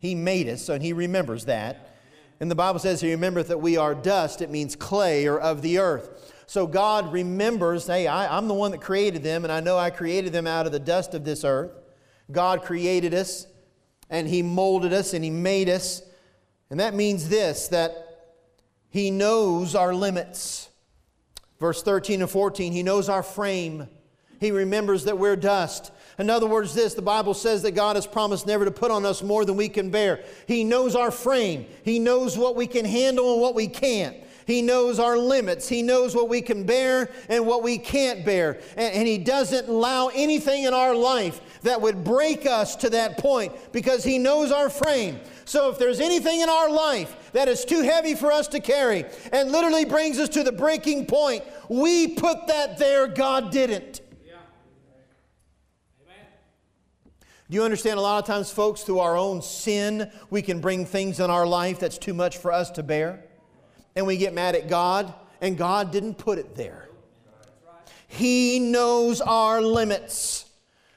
He 0.00 0.14
made 0.14 0.48
us, 0.48 0.68
and 0.68 0.82
He 0.82 0.92
remembers 0.92 1.44
that. 1.44 1.94
And 2.40 2.50
the 2.50 2.54
Bible 2.54 2.80
says 2.80 3.00
He 3.00 3.12
remembereth 3.12 3.48
that 3.48 3.60
we 3.60 3.76
are 3.76 3.94
dust. 3.94 4.40
It 4.40 4.50
means 4.50 4.74
clay 4.74 5.26
or 5.26 5.38
of 5.38 5.62
the 5.62 5.78
earth. 5.78 6.34
So 6.46 6.66
God 6.66 7.12
remembers, 7.12 7.86
hey, 7.86 8.08
I, 8.08 8.36
I'm 8.36 8.48
the 8.48 8.54
one 8.54 8.72
that 8.72 8.80
created 8.80 9.22
them, 9.22 9.44
and 9.44 9.52
I 9.52 9.60
know 9.60 9.78
I 9.78 9.90
created 9.90 10.32
them 10.32 10.46
out 10.46 10.66
of 10.66 10.72
the 10.72 10.80
dust 10.80 11.14
of 11.14 11.24
this 11.24 11.44
earth. 11.44 11.70
God 12.32 12.62
created 12.62 13.14
us, 13.14 13.46
and 14.08 14.26
He 14.26 14.42
molded 14.42 14.92
us, 14.92 15.12
and 15.12 15.22
He 15.22 15.30
made 15.30 15.68
us. 15.68 16.02
And 16.70 16.80
that 16.80 16.94
means 16.94 17.28
this 17.28 17.68
that 17.68 17.92
He 18.88 19.10
knows 19.10 19.74
our 19.74 19.94
limits. 19.94 20.70
Verse 21.60 21.82
13 21.82 22.22
and 22.22 22.30
14, 22.30 22.72
He 22.72 22.82
knows 22.82 23.10
our 23.10 23.22
frame. 23.22 23.86
He 24.40 24.50
remembers 24.50 25.04
that 25.04 25.18
we're 25.18 25.36
dust. 25.36 25.92
In 26.20 26.28
other 26.28 26.46
words, 26.46 26.74
this 26.74 26.92
the 26.92 27.00
Bible 27.02 27.32
says 27.32 27.62
that 27.62 27.72
God 27.72 27.96
has 27.96 28.06
promised 28.06 28.46
never 28.46 28.66
to 28.66 28.70
put 28.70 28.90
on 28.90 29.06
us 29.06 29.22
more 29.22 29.46
than 29.46 29.56
we 29.56 29.70
can 29.70 29.90
bear. 29.90 30.22
He 30.46 30.64
knows 30.64 30.94
our 30.94 31.10
frame, 31.10 31.66
He 31.82 31.98
knows 31.98 32.36
what 32.36 32.56
we 32.56 32.66
can 32.66 32.84
handle 32.84 33.32
and 33.32 33.40
what 33.40 33.54
we 33.54 33.66
can't. 33.66 34.16
He 34.46 34.62
knows 34.62 34.98
our 34.98 35.16
limits. 35.16 35.68
He 35.68 35.80
knows 35.80 36.14
what 36.14 36.28
we 36.28 36.42
can 36.42 36.64
bear 36.64 37.08
and 37.28 37.46
what 37.46 37.62
we 37.62 37.78
can't 37.78 38.24
bear. 38.24 38.58
And, 38.76 38.94
and, 38.94 39.06
He 39.06 39.16
doesn't 39.16 39.68
allow 39.68 40.08
anything 40.08 40.64
in 40.64 40.74
our 40.74 40.94
life 40.94 41.40
that 41.62 41.80
would 41.80 42.02
break 42.02 42.46
us 42.46 42.74
to 42.76 42.90
that 42.90 43.16
point 43.18 43.52
because 43.70 44.02
He 44.02 44.18
knows 44.18 44.50
our 44.50 44.68
frame. 44.68 45.20
So 45.44 45.70
if 45.70 45.78
there's 45.78 46.00
anything 46.00 46.40
in 46.40 46.48
our 46.48 46.68
life 46.68 47.30
that 47.32 47.48
is 47.48 47.64
too 47.64 47.82
heavy 47.82 48.14
for 48.14 48.32
us 48.32 48.48
to 48.48 48.60
carry 48.60 49.04
and 49.32 49.52
literally 49.52 49.84
brings 49.84 50.18
us 50.18 50.28
to 50.30 50.42
the 50.42 50.52
breaking 50.52 51.06
point, 51.06 51.44
we 51.68 52.08
put 52.08 52.48
that 52.48 52.76
there, 52.76 53.06
God 53.06 53.52
didn't. 53.52 54.00
Do 57.50 57.56
you 57.56 57.64
understand 57.64 57.98
a 57.98 58.00
lot 58.00 58.22
of 58.22 58.26
times, 58.28 58.48
folks, 58.52 58.82
through 58.82 59.00
our 59.00 59.16
own 59.16 59.42
sin, 59.42 60.08
we 60.30 60.40
can 60.40 60.60
bring 60.60 60.86
things 60.86 61.18
in 61.18 61.30
our 61.30 61.44
life 61.44 61.80
that's 61.80 61.98
too 61.98 62.14
much 62.14 62.38
for 62.38 62.52
us 62.52 62.70
to 62.72 62.84
bear? 62.84 63.24
And 63.96 64.06
we 64.06 64.16
get 64.18 64.32
mad 64.32 64.54
at 64.54 64.68
God, 64.68 65.12
and 65.40 65.58
God 65.58 65.90
didn't 65.90 66.14
put 66.14 66.38
it 66.38 66.54
there. 66.54 66.88
He 68.06 68.60
knows 68.60 69.20
our 69.20 69.60
limits. 69.60 70.44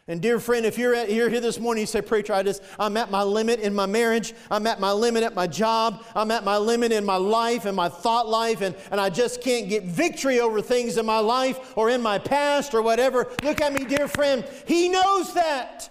And 0.08 0.22
dear 0.22 0.40
friend, 0.40 0.64
if 0.64 0.78
you're, 0.78 0.94
at, 0.94 1.12
you're 1.12 1.28
here 1.28 1.40
this 1.40 1.60
morning, 1.60 1.82
you 1.82 1.88
say, 1.88 2.02
Preacher, 2.02 2.34
I 2.34 2.44
just, 2.44 2.62
I'm 2.78 2.98
at 2.98 3.10
my 3.10 3.24
limit 3.24 3.60
in 3.60 3.74
my 3.74 3.88
marriage. 3.88 4.36
I'm 4.52 4.68
at 4.68 4.80
my 4.80 4.92
limit 4.92 5.24
at 5.24 5.34
my 5.34 5.48
job. 5.48 6.06
I'm 6.14 6.30
at 6.30 6.44
my 6.44 6.58
limit 6.58 6.92
in 6.92 7.04
my 7.04 7.16
life 7.16 7.66
and 7.66 7.76
my 7.76 7.90
thought 7.90 8.30
life, 8.30 8.62
and, 8.62 8.76
and 8.92 9.02
I 9.02 9.10
just 9.10 9.42
can't 9.42 9.70
get 9.70 9.86
victory 9.86 10.40
over 10.40 10.62
things 10.62 10.98
in 10.98 11.06
my 11.08 11.20
life 11.20 11.74
or 11.76 11.90
in 11.90 12.04
my 12.04 12.20
past 12.20 12.76
or 12.76 12.84
whatever. 12.84 13.32
Look 13.42 13.60
at 13.60 13.74
me, 13.74 13.86
dear 13.86 14.08
friend. 14.08 14.46
He 14.68 14.88
knows 14.88 15.34
that. 15.34 15.90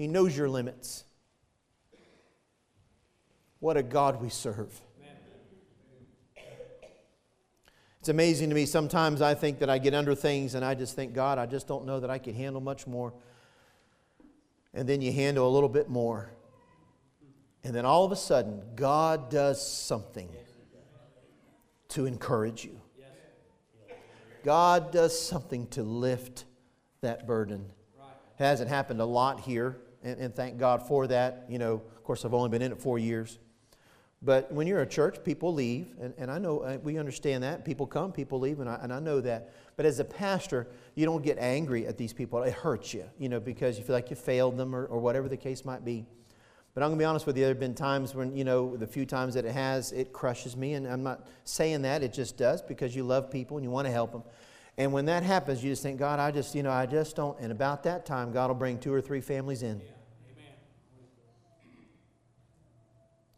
He 0.00 0.06
knows 0.06 0.34
your 0.34 0.48
limits. 0.48 1.04
What 3.58 3.76
a 3.76 3.82
God 3.82 4.22
we 4.22 4.30
serve. 4.30 4.80
It's 7.98 8.08
amazing 8.08 8.48
to 8.48 8.54
me. 8.54 8.64
Sometimes 8.64 9.20
I 9.20 9.34
think 9.34 9.58
that 9.58 9.68
I 9.68 9.76
get 9.76 9.92
under 9.92 10.14
things 10.14 10.54
and 10.54 10.64
I 10.64 10.74
just 10.74 10.96
think, 10.96 11.12
God, 11.12 11.36
I 11.36 11.44
just 11.44 11.68
don't 11.68 11.84
know 11.84 12.00
that 12.00 12.08
I 12.08 12.16
could 12.16 12.34
handle 12.34 12.62
much 12.62 12.86
more. 12.86 13.12
And 14.72 14.88
then 14.88 15.02
you 15.02 15.12
handle 15.12 15.46
a 15.46 15.52
little 15.52 15.68
bit 15.68 15.90
more. 15.90 16.32
And 17.62 17.74
then 17.74 17.84
all 17.84 18.06
of 18.06 18.10
a 18.10 18.16
sudden, 18.16 18.62
God 18.76 19.30
does 19.30 19.60
something 19.60 20.30
to 21.88 22.06
encourage 22.06 22.64
you. 22.64 22.80
God 24.44 24.92
does 24.92 25.20
something 25.20 25.66
to 25.66 25.82
lift 25.82 26.46
that 27.02 27.26
burden. 27.26 27.66
It 28.38 28.44
hasn't 28.44 28.70
happened 28.70 29.02
a 29.02 29.04
lot 29.04 29.40
here 29.40 29.76
and, 30.02 30.18
and 30.18 30.34
thank 30.34 30.58
God 30.58 30.86
for 30.86 31.06
that. 31.06 31.46
You 31.48 31.58
know, 31.58 31.74
of 31.74 32.04
course, 32.04 32.24
I've 32.24 32.34
only 32.34 32.48
been 32.48 32.62
in 32.62 32.72
it 32.72 32.80
four 32.80 32.98
years. 32.98 33.38
But 34.22 34.52
when 34.52 34.66
you're 34.66 34.82
a 34.82 34.86
church, 34.86 35.24
people 35.24 35.54
leave, 35.54 35.94
and, 35.98 36.12
and 36.18 36.30
I 36.30 36.38
know 36.38 36.60
uh, 36.60 36.76
we 36.82 36.98
understand 36.98 37.42
that. 37.42 37.64
People 37.64 37.86
come, 37.86 38.12
people 38.12 38.38
leave, 38.38 38.60
and 38.60 38.68
I, 38.68 38.78
and 38.82 38.92
I 38.92 39.00
know 39.00 39.22
that. 39.22 39.54
But 39.76 39.86
as 39.86 39.98
a 39.98 40.04
pastor, 40.04 40.66
you 40.94 41.06
don't 41.06 41.24
get 41.24 41.38
angry 41.38 41.86
at 41.86 41.96
these 41.96 42.12
people. 42.12 42.42
It 42.42 42.52
hurts 42.52 42.92
you, 42.92 43.04
you 43.18 43.30
know, 43.30 43.40
because 43.40 43.78
you 43.78 43.84
feel 43.84 43.94
like 43.94 44.10
you 44.10 44.16
failed 44.16 44.58
them 44.58 44.76
or, 44.76 44.84
or 44.86 44.98
whatever 44.98 45.26
the 45.26 45.38
case 45.38 45.64
might 45.64 45.86
be. 45.86 46.04
But 46.74 46.82
I'm 46.82 46.90
going 46.90 46.98
to 46.98 47.02
be 47.02 47.06
honest 47.06 47.26
with 47.26 47.36
you, 47.36 47.44
there 47.44 47.50
have 47.50 47.60
been 47.60 47.74
times 47.74 48.14
when, 48.14 48.36
you 48.36 48.44
know, 48.44 48.76
the 48.76 48.86
few 48.86 49.06
times 49.06 49.34
that 49.34 49.46
it 49.46 49.52
has, 49.52 49.90
it 49.92 50.12
crushes 50.12 50.54
me. 50.54 50.74
And 50.74 50.86
I'm 50.86 51.02
not 51.02 51.26
saying 51.44 51.82
that, 51.82 52.02
it 52.02 52.12
just 52.12 52.36
does 52.36 52.60
because 52.60 52.94
you 52.94 53.04
love 53.04 53.30
people 53.30 53.56
and 53.56 53.64
you 53.64 53.70
want 53.70 53.86
to 53.86 53.92
help 53.92 54.12
them. 54.12 54.22
And 54.78 54.92
when 54.92 55.06
that 55.06 55.22
happens, 55.22 55.62
you 55.62 55.70
just 55.70 55.82
think, 55.82 55.98
God, 55.98 56.18
I 56.18 56.30
just, 56.30 56.54
you 56.54 56.62
know, 56.62 56.70
I 56.70 56.86
just 56.86 57.16
don't. 57.16 57.38
And 57.40 57.52
about 57.52 57.82
that 57.82 58.06
time, 58.06 58.32
God 58.32 58.48
will 58.48 58.54
bring 58.54 58.78
two 58.78 58.92
or 58.92 59.00
three 59.00 59.20
families 59.20 59.62
in. 59.62 59.80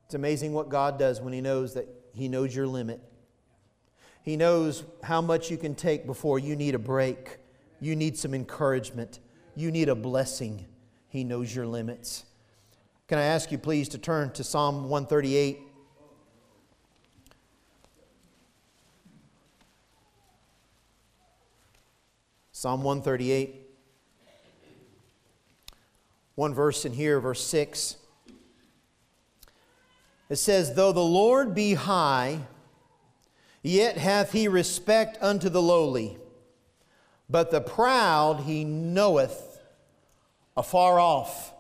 It's 0.05 0.15
amazing 0.15 0.53
what 0.53 0.69
God 0.69 0.99
does 0.99 1.21
when 1.21 1.33
He 1.33 1.41
knows 1.41 1.75
that 1.75 1.89
He 2.15 2.29
knows 2.29 2.55
your 2.55 2.67
limit. 2.67 3.01
He 4.23 4.37
knows 4.37 4.85
how 5.03 5.21
much 5.21 5.51
you 5.51 5.57
can 5.57 5.75
take 5.75 6.07
before 6.07 6.39
you 6.39 6.55
need 6.55 6.75
a 6.75 6.79
break. 6.79 7.39
You 7.81 7.97
need 7.97 8.17
some 8.17 8.35
encouragement. 8.35 9.19
You 9.57 9.71
need 9.71 9.89
a 9.89 9.95
blessing. 9.95 10.67
He 11.09 11.25
knows 11.25 11.55
your 11.55 11.67
limits. 11.67 12.25
Can 13.09 13.19
I 13.19 13.25
ask 13.25 13.51
you, 13.51 13.59
please, 13.59 13.89
to 13.91 13.99
turn 13.99 14.31
to 14.33 14.45
Psalm 14.45 14.89
138? 14.89 15.61
Psalm 22.63 22.85
138. 22.85 23.57
one 26.37 26.55
verse 26.55 26.85
in 26.85 26.93
here, 26.93 27.19
verse 27.19 27.45
6. 27.45 27.97
It 30.31 30.37
says, 30.37 30.73
Though 30.73 30.93
the 30.93 31.01
Lord 31.01 31.57
be 31.57 31.75
high, 31.75 32.39
yet 33.65 33.99
hath 33.99 34.31
he 34.31 34.47
respect 34.47 35.19
unto 35.21 35.49
the 35.49 35.61
lowly, 35.61 36.19
but 37.29 37.51
the 37.51 37.61
proud 37.61 38.45
he 38.45 38.63
knoweth 38.63 39.61
afar 40.57 41.01
off. 41.01 41.53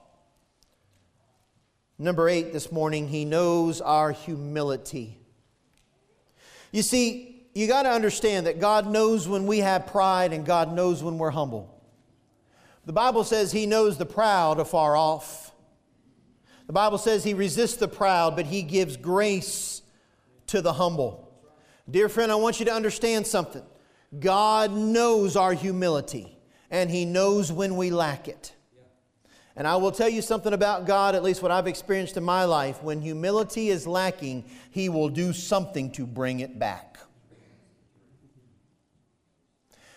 Number 1.99 2.29
eight 2.29 2.53
this 2.53 2.71
morning, 2.71 3.09
he 3.09 3.25
knows 3.25 3.81
our 3.81 4.13
humility. 4.13 5.19
You 6.71 6.83
see, 6.83 7.32
you 7.55 7.67
got 7.67 7.83
to 7.83 7.91
understand 7.91 8.47
that 8.47 8.61
God 8.61 8.87
knows 8.87 9.29
when 9.29 9.47
we 9.47 9.59
have 9.59 9.87
pride 9.87 10.33
and 10.33 10.45
God 10.45 10.75
knows 10.75 11.03
when 11.03 11.19
we're 11.19 11.31
humble. 11.31 11.69
The 12.87 12.93
Bible 12.93 13.25
says 13.25 13.53
he 13.53 13.67
knows 13.67 13.99
the 13.99 14.07
proud 14.07 14.59
afar 14.59 14.97
off. 14.97 15.53
The 16.67 16.73
Bible 16.73 16.99
says 16.99 17.23
he 17.23 17.35
resists 17.35 17.77
the 17.77 17.89
proud, 17.89 18.35
but 18.35 18.47
he 18.47 18.63
gives 18.63 18.97
grace 18.97 19.83
to 20.49 20.63
the 20.63 20.73
humble. 20.73 21.29
Dear 21.91 22.09
friend, 22.09 22.33
I 22.33 22.37
want 22.37 22.59
you 22.59 22.67
to 22.67 22.73
understand 22.73 23.27
something. 23.27 23.63
God 24.19 24.73
knows 24.73 25.37
our 25.37 25.53
humility, 25.53 26.39
and 26.71 26.91
he 26.91 27.05
knows 27.05 27.53
when 27.53 27.77
we 27.77 27.91
lack 27.91 28.29
it. 28.29 28.53
And 29.55 29.67
I 29.67 29.77
will 29.77 29.93
tell 29.93 30.09
you 30.09 30.23
something 30.23 30.53
about 30.53 30.87
God, 30.87 31.15
at 31.15 31.23
least 31.23 31.43
what 31.43 31.51
I've 31.51 31.67
experienced 31.67 32.17
in 32.17 32.25
my 32.25 32.45
life. 32.45 32.83
When 32.83 33.03
humility 33.03 33.69
is 33.69 33.87
lacking, 33.87 34.45
He 34.71 34.89
will 34.89 35.11
do 35.11 35.33
something 35.33 35.91
to 35.93 36.07
bring 36.07 36.41
it 36.41 36.59
back. 36.59 36.99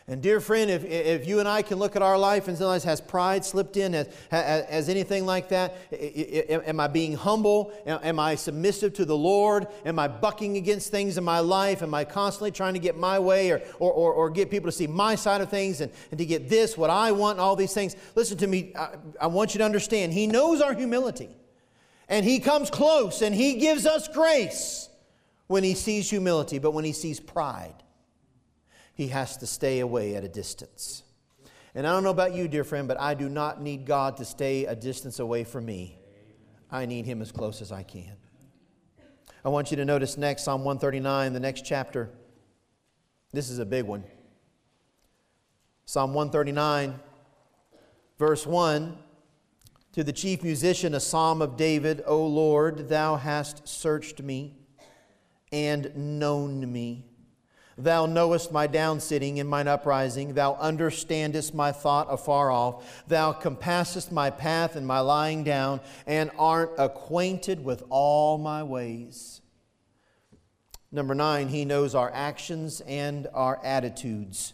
And 0.08 0.22
dear 0.22 0.40
friend, 0.40 0.70
if, 0.70 0.86
if 0.86 1.28
you 1.28 1.40
and 1.40 1.50
I 1.50 1.64
can 1.64 1.80
look 1.80 1.96
at 1.96 2.04
our 2.04 2.16
life 2.16 2.48
and 2.48 2.60
realize, 2.60 2.84
has 2.84 3.02
pride 3.02 3.44
slipped 3.44 3.76
in, 3.76 3.96
as, 3.96 4.08
as 4.30 4.88
anything 4.88 5.26
like 5.26 5.50
that? 5.50 5.76
Am 5.92 6.80
I 6.80 6.88
being 6.88 7.16
humble? 7.16 7.74
Am 7.88 8.20
I 8.20 8.36
submissive 8.36 8.94
to 8.94 9.06
the 9.06 9.18
Lord? 9.18 9.66
Am 9.84 9.98
I 9.98 10.08
bucking 10.08 10.58
against 10.58 10.92
things 10.92 11.18
in 11.18 11.24
my 11.24 11.40
life? 11.40 11.82
Am 11.82 11.96
I 11.96 12.06
constantly 12.06 12.52
trying 12.52 12.76
to 12.76 12.80
get 12.80 12.96
my 12.96 13.18
way 13.18 13.50
or, 13.50 13.64
or, 13.80 13.92
or, 13.92 14.14
or 14.14 14.30
get 14.30 14.52
people 14.52 14.68
to 14.68 14.72
see 14.72 14.86
my 14.86 15.16
side 15.16 15.42
of 15.42 15.50
things 15.50 15.82
and, 15.82 15.92
and 16.12 16.20
to 16.20 16.26
get 16.26 16.50
this, 16.50 16.78
what 16.78 16.92
I 16.92 17.12
want, 17.12 17.40
all 17.40 17.56
these 17.56 17.74
things? 17.74 17.96
Listen 18.14 18.38
to 18.38 18.48
me. 18.48 18.74
I, 18.78 18.90
I 19.22 19.26
want 19.26 19.56
you 19.56 19.58
to 19.58 19.66
understand. 19.66 20.14
He 20.14 20.28
knows 20.28 20.62
our 20.62 20.76
humility. 20.76 21.36
And 22.08 22.24
He 22.24 22.40
comes 22.40 22.70
close 22.70 23.24
and 23.24 23.34
He 23.34 23.56
gives 23.56 23.88
us 23.88 24.08
grace 24.08 24.88
when 25.48 25.64
He 25.64 25.74
sees 25.74 26.12
humility, 26.12 26.60
but 26.60 26.76
when 26.76 26.86
He 26.86 26.94
sees 26.94 27.20
pride, 27.20 27.74
he 28.96 29.10
has 29.10 29.38
to 29.38 29.46
stay 29.46 29.82
away 29.82 30.16
at 30.16 30.24
a 30.24 30.30
distance. 30.30 31.04
And 31.76 31.86
I 31.86 31.92
don't 31.92 32.04
know 32.04 32.10
about 32.10 32.34
you, 32.34 32.48
dear 32.48 32.64
friend, 32.64 32.88
but 32.88 33.00
I 33.00 33.14
do 33.14 33.28
not 33.28 33.62
need 33.62 33.86
God 33.86 34.16
to 34.18 34.26
stay 34.26 34.66
a 34.66 34.76
distance 34.76 35.20
away 35.20 35.44
from 35.44 35.66
me. 35.66 36.00
I 36.72 36.86
need 36.86 37.06
Him 37.06 37.22
as 37.22 37.32
close 37.32 37.62
as 37.62 37.74
I 37.74 37.84
can. 37.84 38.14
I 39.44 39.50
want 39.50 39.70
you 39.70 39.78
to 39.78 39.86
notice 39.86 40.18
next, 40.18 40.44
Psalm 40.44 40.64
139, 40.64 41.34
the 41.34 41.40
next 41.42 41.66
chapter. 41.66 42.10
This 43.34 43.50
is 43.50 43.60
a 43.60 43.66
big 43.66 43.84
one. 43.84 44.06
Psalm 45.86 46.14
139, 46.14 46.98
verse 48.18 48.48
1 48.48 48.98
To 49.92 50.04
the 50.06 50.14
chief 50.14 50.42
musician, 50.42 50.96
a 50.96 51.02
psalm 51.02 51.42
of 51.42 51.58
David, 51.58 52.02
O 52.08 52.26
Lord, 52.26 52.88
thou 52.88 53.18
hast 53.18 53.68
searched 53.68 54.22
me 54.22 54.56
and 55.52 56.20
known 56.20 56.72
me. 56.72 57.06
Thou 57.78 58.06
knowest 58.06 58.54
my 58.54 58.68
downsitting 58.68 59.40
and 59.40 59.50
mine 59.50 59.68
uprising. 59.68 60.34
Thou 60.34 60.56
understandest 60.56 61.54
my 61.54 61.74
thought 61.74 62.08
afar 62.10 62.50
off. 62.50 63.04
Thou 63.08 63.34
compassest 63.34 64.12
my 64.12 64.30
path 64.30 64.78
and 64.78 64.88
my 64.88 65.02
lying 65.02 65.44
down, 65.44 65.82
and 66.08 66.32
art 66.40 66.74
acquainted 66.78 67.66
with 67.66 67.84
all 67.90 68.38
my 68.38 68.64
ways. 68.64 69.42
Number 70.90 71.14
nine, 71.14 71.50
he 71.50 71.66
knows 71.66 71.96
our 71.96 72.10
actions 72.14 72.82
and 72.82 73.28
our 73.34 73.60
attitudes. 73.66 74.54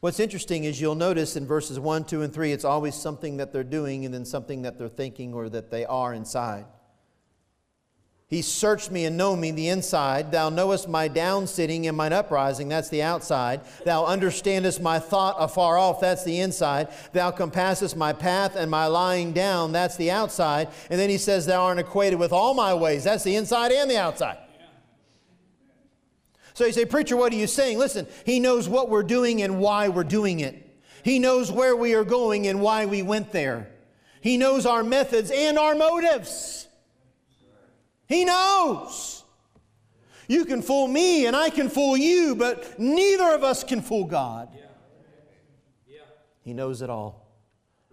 What's 0.00 0.18
interesting 0.18 0.64
is 0.64 0.80
you'll 0.80 0.94
notice 0.94 1.36
in 1.36 1.46
verses 1.46 1.78
1, 1.78 2.04
2, 2.06 2.22
and 2.22 2.32
3, 2.32 2.50
it's 2.50 2.64
always 2.64 2.94
something 2.94 3.36
that 3.36 3.52
they're 3.52 3.62
doing 3.62 4.06
and 4.06 4.12
then 4.12 4.24
something 4.24 4.62
that 4.62 4.78
they're 4.78 4.88
thinking 4.88 5.34
or 5.34 5.50
that 5.50 5.70
they 5.70 5.84
are 5.84 6.14
inside. 6.14 6.64
He 8.32 8.40
searched 8.40 8.90
me 8.90 9.04
and 9.04 9.18
know 9.18 9.36
me 9.36 9.50
the 9.50 9.68
inside. 9.68 10.32
Thou 10.32 10.48
knowest 10.48 10.88
my 10.88 11.06
down 11.06 11.46
sitting 11.46 11.86
and 11.86 11.94
mine 11.94 12.14
uprising. 12.14 12.66
That's 12.66 12.88
the 12.88 13.02
outside. 13.02 13.60
Thou 13.84 14.06
understandest 14.06 14.80
my 14.80 15.00
thought 15.00 15.36
afar 15.38 15.76
off. 15.76 16.00
That's 16.00 16.24
the 16.24 16.40
inside. 16.40 16.88
Thou 17.12 17.30
compassest 17.30 17.94
my 17.94 18.14
path 18.14 18.56
and 18.56 18.70
my 18.70 18.86
lying 18.86 19.34
down. 19.34 19.72
That's 19.72 19.96
the 19.96 20.10
outside. 20.10 20.68
And 20.88 20.98
then 20.98 21.10
he 21.10 21.18
says, 21.18 21.44
Thou 21.44 21.62
art 21.62 21.78
acquainted 21.78 22.18
with 22.18 22.32
all 22.32 22.54
my 22.54 22.72
ways. 22.72 23.04
That's 23.04 23.22
the 23.22 23.36
inside 23.36 23.70
and 23.70 23.90
the 23.90 23.98
outside. 23.98 24.38
So 26.54 26.64
you 26.64 26.72
say, 26.72 26.86
Preacher, 26.86 27.18
what 27.18 27.34
are 27.34 27.36
you 27.36 27.46
saying? 27.46 27.76
Listen, 27.76 28.06
he 28.24 28.40
knows 28.40 28.66
what 28.66 28.88
we're 28.88 29.02
doing 29.02 29.42
and 29.42 29.58
why 29.58 29.88
we're 29.88 30.04
doing 30.04 30.40
it. 30.40 30.80
He 31.04 31.18
knows 31.18 31.52
where 31.52 31.76
we 31.76 31.92
are 31.92 32.02
going 32.02 32.46
and 32.46 32.62
why 32.62 32.86
we 32.86 33.02
went 33.02 33.30
there. 33.30 33.68
He 34.22 34.38
knows 34.38 34.64
our 34.64 34.82
methods 34.82 35.30
and 35.30 35.58
our 35.58 35.74
motives. 35.74 36.66
He 38.12 38.24
knows. 38.24 39.24
You 40.28 40.44
can 40.44 40.60
fool 40.60 40.86
me 40.86 41.26
and 41.26 41.34
I 41.34 41.50
can 41.50 41.68
fool 41.68 41.96
you, 41.96 42.34
but 42.34 42.78
neither 42.78 43.34
of 43.34 43.42
us 43.42 43.64
can 43.64 43.80
fool 43.80 44.04
God. 44.04 44.48
Yeah. 44.54 46.00
He 46.42 46.52
knows 46.52 46.82
it 46.82 46.90
all. 46.90 47.26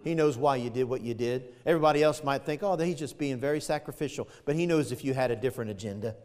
He 0.04 0.14
knows 0.14 0.36
why 0.36 0.56
you 0.56 0.70
did 0.70 0.84
what 0.84 1.00
you 1.00 1.14
did. 1.14 1.54
Everybody 1.64 2.02
else 2.02 2.22
might 2.22 2.44
think, 2.44 2.62
oh, 2.62 2.76
he's 2.76 2.98
just 2.98 3.18
being 3.18 3.38
very 3.38 3.60
sacrificial. 3.60 4.28
But 4.44 4.56
he 4.56 4.66
knows 4.66 4.92
if 4.92 5.04
you 5.04 5.14
had 5.14 5.30
a 5.30 5.36
different 5.36 5.70
agenda. 5.70 6.16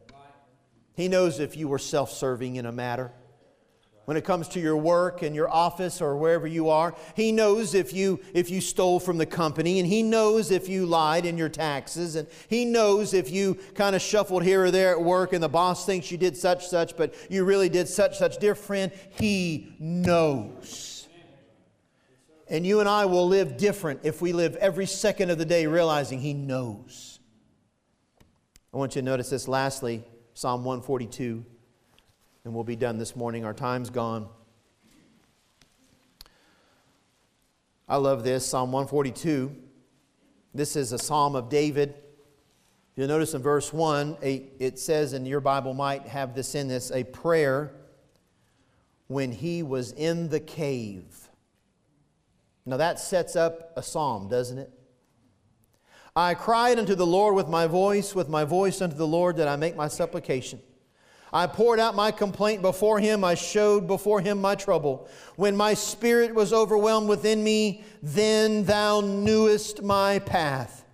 He 0.96 1.08
knows 1.08 1.40
if 1.40 1.58
you 1.58 1.68
were 1.68 1.80
self 1.80 2.12
serving 2.12 2.56
in 2.56 2.66
a 2.66 2.72
matter 2.72 3.12
when 4.06 4.18
it 4.18 4.24
comes 4.24 4.48
to 4.50 4.60
your 4.60 4.78
work 4.78 5.24
and 5.24 5.36
your 5.36 5.50
office 5.50 6.02
or 6.02 6.16
wherever 6.16 6.48
you 6.48 6.70
are. 6.70 6.96
He 7.16 7.32
knows 7.32 7.74
if 7.74 7.94
you 7.94 8.20
if 8.34 8.50
you 8.50 8.62
stole 8.62 9.00
from 9.00 9.18
the 9.18 9.26
company 9.26 9.80
and 9.80 9.88
he 9.88 10.04
knows 10.04 10.52
if 10.52 10.70
you 10.70 10.86
lied 10.86 11.26
in 11.26 11.38
your 11.38 11.50
taxes 11.50 12.16
and 12.16 12.28
he 12.48 12.66
knows 12.66 13.14
if 13.14 13.30
you 13.30 13.56
kind 13.74 13.96
of 13.96 14.02
shuffled 14.02 14.44
here 14.44 14.66
or 14.66 14.72
there 14.72 14.92
at 14.92 15.02
work 15.02 15.34
and 15.34 15.44
the 15.44 15.50
boss 15.50 15.86
thinks 15.86 16.12
you 16.12 16.18
did 16.18 16.38
such 16.38 16.68
such 16.68 16.96
but 16.96 17.14
you 17.30 17.44
really 17.44 17.70
did 17.70 17.88
such 17.88 18.18
such. 18.18 18.38
Dear 18.38 18.56
friend, 18.56 18.92
he 19.12 19.76
knows. 19.80 21.08
And 22.48 22.66
you 22.66 22.80
and 22.80 22.88
I 22.88 23.06
will 23.06 23.28
live 23.28 23.58
different 23.58 24.02
if 24.04 24.22
we 24.22 24.32
live 24.32 24.56
every 24.58 24.86
second 24.86 25.32
of 25.32 25.40
the 25.40 25.46
day 25.46 25.66
realizing 25.66 26.20
he 26.20 26.34
knows. 26.34 27.20
I 28.72 28.78
want 28.78 28.96
you 28.96 29.02
to 29.02 29.06
notice 29.06 29.32
this 29.32 29.48
lastly, 29.48 30.04
Psalm 30.36 30.64
142 30.64 31.44
and 32.46 32.54
we'll 32.54 32.64
be 32.64 32.76
done 32.76 33.00
this 33.00 33.16
morning. 33.16 33.44
Our 33.44 33.56
time's 33.56 33.90
gone. 33.90 34.30
I 37.90 37.98
love 37.98 38.24
this 38.24 38.46
Psalm 38.46 38.72
142. 38.72 39.56
This 40.54 40.76
is 40.76 40.92
a 40.92 41.00
psalm 41.00 41.36
of 41.36 41.50
David. 41.50 41.96
You'll 42.96 43.08
notice 43.08 43.34
in 43.34 43.42
verse 43.42 43.74
1, 43.74 44.18
a, 44.22 44.44
it 44.60 44.80
says, 44.80 45.14
and 45.14 45.28
your 45.28 45.42
Bible 45.42 45.74
might 45.74 46.08
have 46.08 46.36
this 46.36 46.56
in 46.56 46.68
this, 46.68 46.92
a 46.92 47.04
prayer 47.04 47.74
when 49.08 49.32
he 49.32 49.64
was 49.64 49.92
in 49.92 50.30
the 50.30 50.40
cave. 50.40 51.30
Now 52.66 52.78
that 52.78 53.00
sets 53.00 53.36
up 53.36 53.74
a 53.76 53.82
psalm, 53.84 54.30
doesn't 54.30 54.60
it? 54.60 54.72
I 56.16 56.36
cried 56.36 56.80
unto 56.80 56.96
the 56.96 57.06
Lord 57.06 57.36
with 57.36 57.50
my 57.50 57.68
voice, 57.68 58.16
with 58.16 58.30
my 58.30 58.46
voice 58.46 58.82
unto 58.82 58.96
the 58.96 59.08
Lord 59.08 59.36
that 59.38 59.48
I 59.48 59.56
make 59.56 59.76
my 59.76 59.88
supplication. 59.88 60.62
I 61.36 61.48
poured 61.48 61.82
out 61.82 61.96
my 61.96 62.12
complaint 62.12 62.62
before 62.62 62.98
him. 62.98 63.26
I 63.26 63.36
showed 63.36 63.88
before 63.88 64.22
him 64.22 64.40
my 64.40 64.56
trouble. 64.56 65.10
When 65.36 65.58
my 65.58 65.74
spirit 65.74 66.34
was 66.34 66.54
overwhelmed 66.54 67.10
within 67.10 67.44
me, 67.44 67.84
then 68.02 68.64
thou 68.64 69.02
knewest 69.02 69.84
my 69.84 70.20
path. 70.20 70.86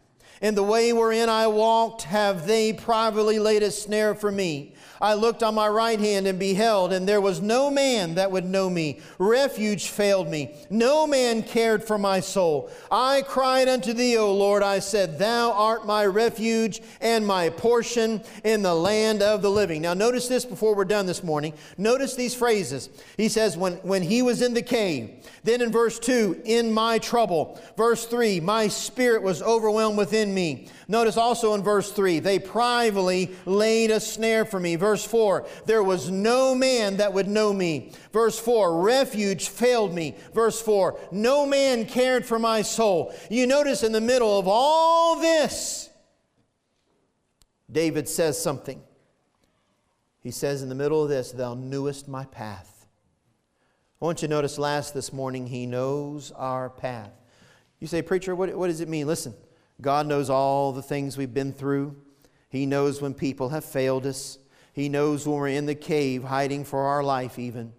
In 0.41 0.55
the 0.55 0.63
way 0.63 0.93
wherein 0.93 1.29
I 1.29 1.45
walked, 1.45 2.01
have 2.01 2.47
they 2.47 2.73
privately 2.73 3.37
laid 3.37 3.61
a 3.61 3.69
snare 3.69 4.15
for 4.15 4.31
me. 4.31 4.73
I 5.01 5.15
looked 5.15 5.41
on 5.41 5.55
my 5.55 5.67
right 5.67 5.99
hand 5.99 6.27
and 6.27 6.37
beheld, 6.37 6.93
and 6.93 7.07
there 7.07 7.21
was 7.21 7.41
no 7.41 7.71
man 7.71 8.15
that 8.15 8.31
would 8.31 8.45
know 8.45 8.69
me. 8.69 8.99
Refuge 9.17 9.87
failed 9.87 10.29
me. 10.29 10.55
No 10.69 11.07
man 11.07 11.41
cared 11.41 11.83
for 11.83 11.97
my 11.97 12.19
soul. 12.19 12.69
I 12.91 13.23
cried 13.23 13.67
unto 13.67 13.93
thee, 13.93 14.17
O 14.17 14.33
Lord. 14.33 14.61
I 14.61 14.79
said, 14.79 15.17
Thou 15.17 15.51
art 15.51 15.85
my 15.85 16.05
refuge 16.05 16.81
and 17.01 17.25
my 17.25 17.49
portion 17.49 18.21
in 18.43 18.61
the 18.61 18.75
land 18.75 19.21
of 19.21 19.41
the 19.41 19.49
living. 19.49 19.81
Now, 19.81 19.93
notice 19.93 20.27
this 20.27 20.45
before 20.45 20.75
we're 20.75 20.85
done 20.85 21.07
this 21.07 21.23
morning. 21.23 21.53
Notice 21.77 22.15
these 22.15 22.35
phrases. 22.35 22.89
He 23.17 23.27
says, 23.27 23.57
When, 23.57 23.73
when 23.77 24.03
he 24.03 24.21
was 24.21 24.41
in 24.41 24.53
the 24.53 24.61
cave. 24.61 25.09
Then 25.43 25.61
in 25.61 25.71
verse 25.71 25.97
2, 25.97 26.43
in 26.45 26.71
my 26.71 26.99
trouble. 26.99 27.59
Verse 27.75 28.05
3, 28.05 28.39
my 28.41 28.67
spirit 28.67 29.23
was 29.23 29.41
overwhelmed 29.41 29.97
within 29.97 30.33
me. 30.33 30.67
Notice 30.91 31.17
also 31.17 31.55
in 31.55 31.63
verse 31.63 31.91
3, 31.91 32.19
they 32.19 32.37
privately 32.37 33.31
laid 33.45 33.89
a 33.89 33.99
snare 33.99 34.45
for 34.45 34.59
me. 34.59 34.75
Verse 34.75 34.91
Verse 34.91 35.05
4, 35.05 35.47
there 35.65 35.81
was 35.81 36.11
no 36.11 36.53
man 36.53 36.97
that 36.97 37.13
would 37.13 37.29
know 37.29 37.53
me. 37.53 37.93
Verse 38.11 38.37
4, 38.37 38.81
refuge 38.81 39.47
failed 39.47 39.93
me. 39.93 40.17
Verse 40.33 40.61
4, 40.61 40.99
no 41.13 41.45
man 41.45 41.85
cared 41.85 42.25
for 42.25 42.37
my 42.37 42.61
soul. 42.61 43.15
You 43.29 43.47
notice 43.47 43.83
in 43.83 43.93
the 43.93 44.01
middle 44.01 44.37
of 44.37 44.49
all 44.49 45.21
this, 45.21 45.89
David 47.71 48.09
says 48.09 48.37
something. 48.37 48.83
He 50.19 50.31
says 50.31 50.61
in 50.61 50.67
the 50.67 50.75
middle 50.75 51.01
of 51.01 51.07
this, 51.07 51.31
Thou 51.31 51.53
knewest 51.53 52.09
my 52.09 52.25
path. 52.25 52.85
I 54.01 54.03
want 54.03 54.21
you 54.21 54.27
to 54.27 54.33
notice 54.33 54.59
last 54.59 54.93
this 54.93 55.13
morning, 55.13 55.47
He 55.47 55.65
knows 55.65 56.33
our 56.33 56.69
path. 56.69 57.13
You 57.79 57.87
say, 57.87 58.01
Preacher, 58.01 58.35
what, 58.35 58.53
what 58.57 58.67
does 58.67 58.81
it 58.81 58.89
mean? 58.89 59.07
Listen, 59.07 59.33
God 59.81 60.07
knows 60.07 60.29
all 60.29 60.71
the 60.71 60.81
things 60.81 61.17
we've 61.17 61.33
been 61.33 61.53
through. 61.53 61.95
He 62.49 62.65
knows 62.65 63.01
when 63.01 63.13
people 63.13 63.49
have 63.49 63.65
failed 63.65 64.05
us. 64.05 64.37
He 64.73 64.89
knows 64.89 65.27
when 65.27 65.37
we're 65.37 65.47
in 65.47 65.65
the 65.65 65.75
cave 65.75 66.23
hiding 66.23 66.65
for 66.65 66.83
our 66.83 67.03
life, 67.03 67.39
even. 67.39 67.73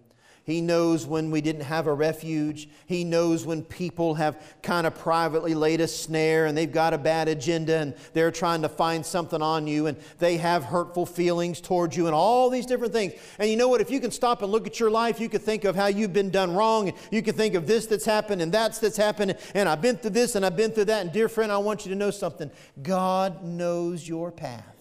He 0.45 0.59
knows 0.59 1.05
when 1.05 1.31
we 1.31 1.39
didn't 1.39 1.61
have 1.61 1.87
a 1.87 1.93
refuge. 1.93 2.67
He 2.85 3.05
knows 3.05 3.45
when 3.45 3.63
people 3.63 4.15
have 4.15 4.41
kind 4.61 4.85
of 4.85 4.93
privately 4.93 5.53
laid 5.53 5.79
a 5.79 5.87
snare 5.87 6.47
and 6.47 6.57
they've 6.57 6.71
got 6.71 6.93
a 6.93 6.97
bad 6.97 7.29
agenda 7.29 7.77
and 7.77 7.95
they're 8.11 8.29
trying 8.29 8.61
to 8.63 8.69
find 8.69 9.05
something 9.05 9.41
on 9.41 9.67
you 9.67 9.87
and 9.87 9.97
they 10.19 10.35
have 10.35 10.65
hurtful 10.65 11.05
feelings 11.05 11.61
towards 11.61 11.95
you 11.95 12.07
and 12.07 12.15
all 12.15 12.49
these 12.49 12.65
different 12.65 12.91
things. 12.91 13.13
And 13.39 13.49
you 13.49 13.55
know 13.55 13.69
what? 13.69 13.79
If 13.79 13.89
you 13.89 14.01
can 14.01 14.11
stop 14.11 14.41
and 14.41 14.51
look 14.51 14.67
at 14.67 14.81
your 14.81 14.91
life, 14.91 15.21
you 15.21 15.29
can 15.29 15.39
think 15.39 15.63
of 15.63 15.77
how 15.77 15.85
you've 15.87 16.11
been 16.11 16.29
done 16.29 16.53
wrong 16.53 16.89
and 16.89 16.97
you 17.09 17.21
can 17.21 17.35
think 17.35 17.55
of 17.55 17.65
this 17.65 17.85
that's 17.85 18.05
happened 18.05 18.41
and 18.41 18.51
that's 18.51 18.79
that's 18.79 18.97
happened 18.97 19.37
and 19.53 19.69
I've 19.69 19.81
been 19.81 19.95
through 19.95 20.11
this 20.11 20.35
and 20.35 20.45
I've 20.45 20.57
been 20.57 20.71
through 20.71 20.85
that. 20.85 21.03
And 21.03 21.13
dear 21.13 21.29
friend, 21.29 21.53
I 21.53 21.57
want 21.57 21.85
you 21.85 21.89
to 21.91 21.97
know 21.97 22.11
something. 22.11 22.51
God 22.81 23.45
knows 23.45 24.05
your 24.05 24.29
path. 24.29 24.75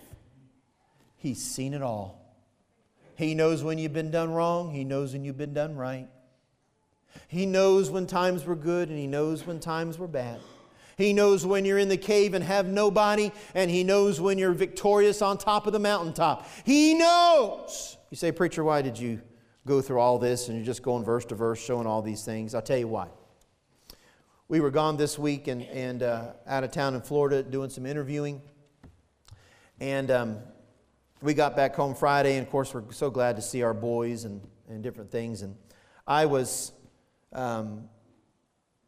He's 1.19 1.41
seen 1.41 1.73
it 1.73 1.83
all. 1.83 2.22
He 3.17 3.35
knows 3.35 3.63
when 3.63 3.79
you've 3.79 3.93
been 3.93 4.11
done 4.11 4.33
wrong, 4.33 4.73
He 4.73 4.85
knows 4.85 5.13
when 5.13 5.25
you've 5.25 5.39
been 5.39 5.55
done 5.55 5.77
right. 5.77 6.09
He 7.29 7.47
knows 7.47 7.91
when 7.91 8.07
times 8.07 8.45
were 8.45 8.57
good 8.57 8.89
and 8.89 8.99
He 8.99 9.07
knows 9.07 9.47
when 9.47 9.61
times 9.61 9.99
were 9.99 10.09
bad. 10.09 10.41
He 10.97 11.13
knows 11.13 11.47
when 11.47 11.65
you're 11.65 11.79
in 11.79 11.89
the 11.89 11.97
cave 11.97 12.35
and 12.35 12.45
have 12.45 12.67
nobody, 12.67 13.33
and 13.55 13.71
He 13.71 13.83
knows 13.83 14.21
when 14.21 14.39
you're 14.39 14.53
victorious 14.53 15.23
on 15.23 15.39
top 15.39 15.67
of 15.67 15.73
the 15.73 15.79
mountaintop. 15.79 16.49
He 16.65 16.95
knows. 16.95 17.97
You 18.11 18.17
say, 18.17 18.31
Preacher, 18.33 18.63
why 18.63 18.83
did 18.83 18.99
you 18.99 19.21
go 19.67 19.81
through 19.81 20.01
all 20.01 20.19
this 20.19 20.49
and 20.49 20.57
you're 20.57 20.67
just 20.67 20.83
going 20.83 21.05
verse 21.05 21.25
to 21.27 21.35
verse 21.35 21.63
showing 21.63 21.87
all 21.87 22.03
these 22.03 22.25
things? 22.25 22.55
I'll 22.55 22.63
tell 22.63 22.79
you 22.79 22.89
why. 22.89 23.09
We 24.49 24.61
were 24.61 24.71
gone 24.71 24.99
this 24.99 25.19
week 25.19 25.49
and, 25.49 25.63
and 25.63 26.03
uh, 26.03 26.33
out 26.47 26.63
of 26.63 26.73
town 26.73 26.95
in 26.95 27.01
Florida 27.01 27.43
doing 27.43 27.71
some 27.71 27.87
interviewing. 27.87 28.43
And 29.81 30.11
um, 30.11 30.39
we 31.23 31.35
got 31.35 31.55
back 31.55 31.77
home 31.77 31.95
Friday, 31.95 32.37
and 32.37 32.45
of 32.45 32.51
course, 32.51 32.75
we're 32.75 32.91
so 32.91 33.09
glad 33.09 33.37
to 33.37 33.43
see 33.43 33.63
our 33.63 33.73
boys 33.73 34.25
and, 34.25 34.41
and 34.69 34.83
different 34.83 35.11
things. 35.11 35.43
And 35.43 35.55
I 36.05 36.27
was 36.27 36.73
um, 37.33 37.89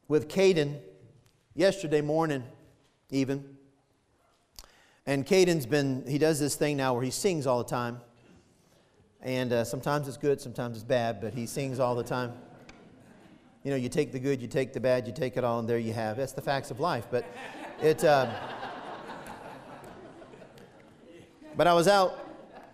with 0.08 0.28
Caden 0.28 0.80
yesterday 1.54 2.00
morning, 2.00 2.42
even. 3.10 3.44
And 5.06 5.24
Caden's 5.24 5.64
been, 5.64 6.04
he 6.08 6.18
does 6.18 6.40
this 6.40 6.56
thing 6.56 6.76
now 6.76 6.92
where 6.94 7.04
he 7.04 7.10
sings 7.10 7.46
all 7.46 7.58
the 7.58 7.70
time. 7.70 8.00
And 9.22 9.52
uh, 9.52 9.64
sometimes 9.64 10.08
it's 10.08 10.16
good, 10.16 10.40
sometimes 10.40 10.76
it's 10.76 10.84
bad, 10.84 11.20
but 11.20 11.34
he 11.34 11.46
sings 11.46 11.78
all 11.78 11.94
the 11.94 12.02
time. 12.02 12.32
You 13.62 13.70
know, 13.70 13.76
you 13.76 13.88
take 13.88 14.12
the 14.12 14.18
good, 14.18 14.42
you 14.42 14.48
take 14.48 14.72
the 14.72 14.80
bad, 14.80 15.06
you 15.06 15.12
take 15.12 15.36
it 15.36 15.44
all, 15.44 15.60
and 15.60 15.68
there 15.68 15.78
you 15.78 15.92
have. 15.92 16.16
That's 16.16 16.32
the 16.32 16.42
facts 16.42 16.70
of 16.70 16.80
life. 16.80 17.06
But 17.10 17.24
it. 17.80 18.02
Uh, 18.02 18.30
but 21.56 21.68
I 21.68 21.72
was 21.72 21.86
out 21.86 22.23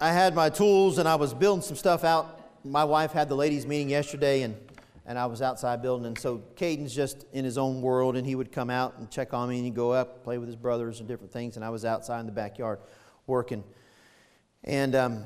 I 0.03 0.13
had 0.13 0.35
my 0.35 0.49
tools 0.49 0.97
and 0.97 1.07
I 1.07 1.17
was 1.17 1.35
building 1.35 1.61
some 1.61 1.77
stuff 1.77 2.05
out. 2.05 2.41
My 2.65 2.85
wife 2.85 3.13
had 3.13 3.29
the 3.29 3.35
ladies' 3.35 3.67
meeting 3.67 3.91
yesterday, 3.91 4.43
and, 4.43 4.57
and 5.05 5.19
I 5.19 5.27
was 5.27 5.43
outside 5.43 5.83
building. 5.83 6.07
And 6.07 6.19
so 6.19 6.43
Caden's 6.57 6.95
just 6.95 7.27
in 7.35 7.45
his 7.45 7.59
own 7.59 7.83
world, 7.83 8.17
and 8.17 8.27
he 8.27 8.35
would 8.35 8.51
come 8.51 8.71
out 8.71 8.97
and 8.97 9.11
check 9.11 9.35
on 9.35 9.51
me, 9.51 9.57
and 9.57 9.65
he'd 9.67 9.75
go 9.75 9.93
up, 9.93 10.25
play 10.25 10.39
with 10.39 10.49
his 10.49 10.57
brothers 10.57 11.01
and 11.01 11.09
different 11.09 11.33
things. 11.33 11.57
And 11.57 11.65
I 11.65 11.69
was 11.69 11.85
outside 11.85 12.21
in 12.21 12.27
the 12.27 12.33
backyard 12.33 12.79
working. 13.27 13.63
And 14.65 14.95
um, 14.95 15.25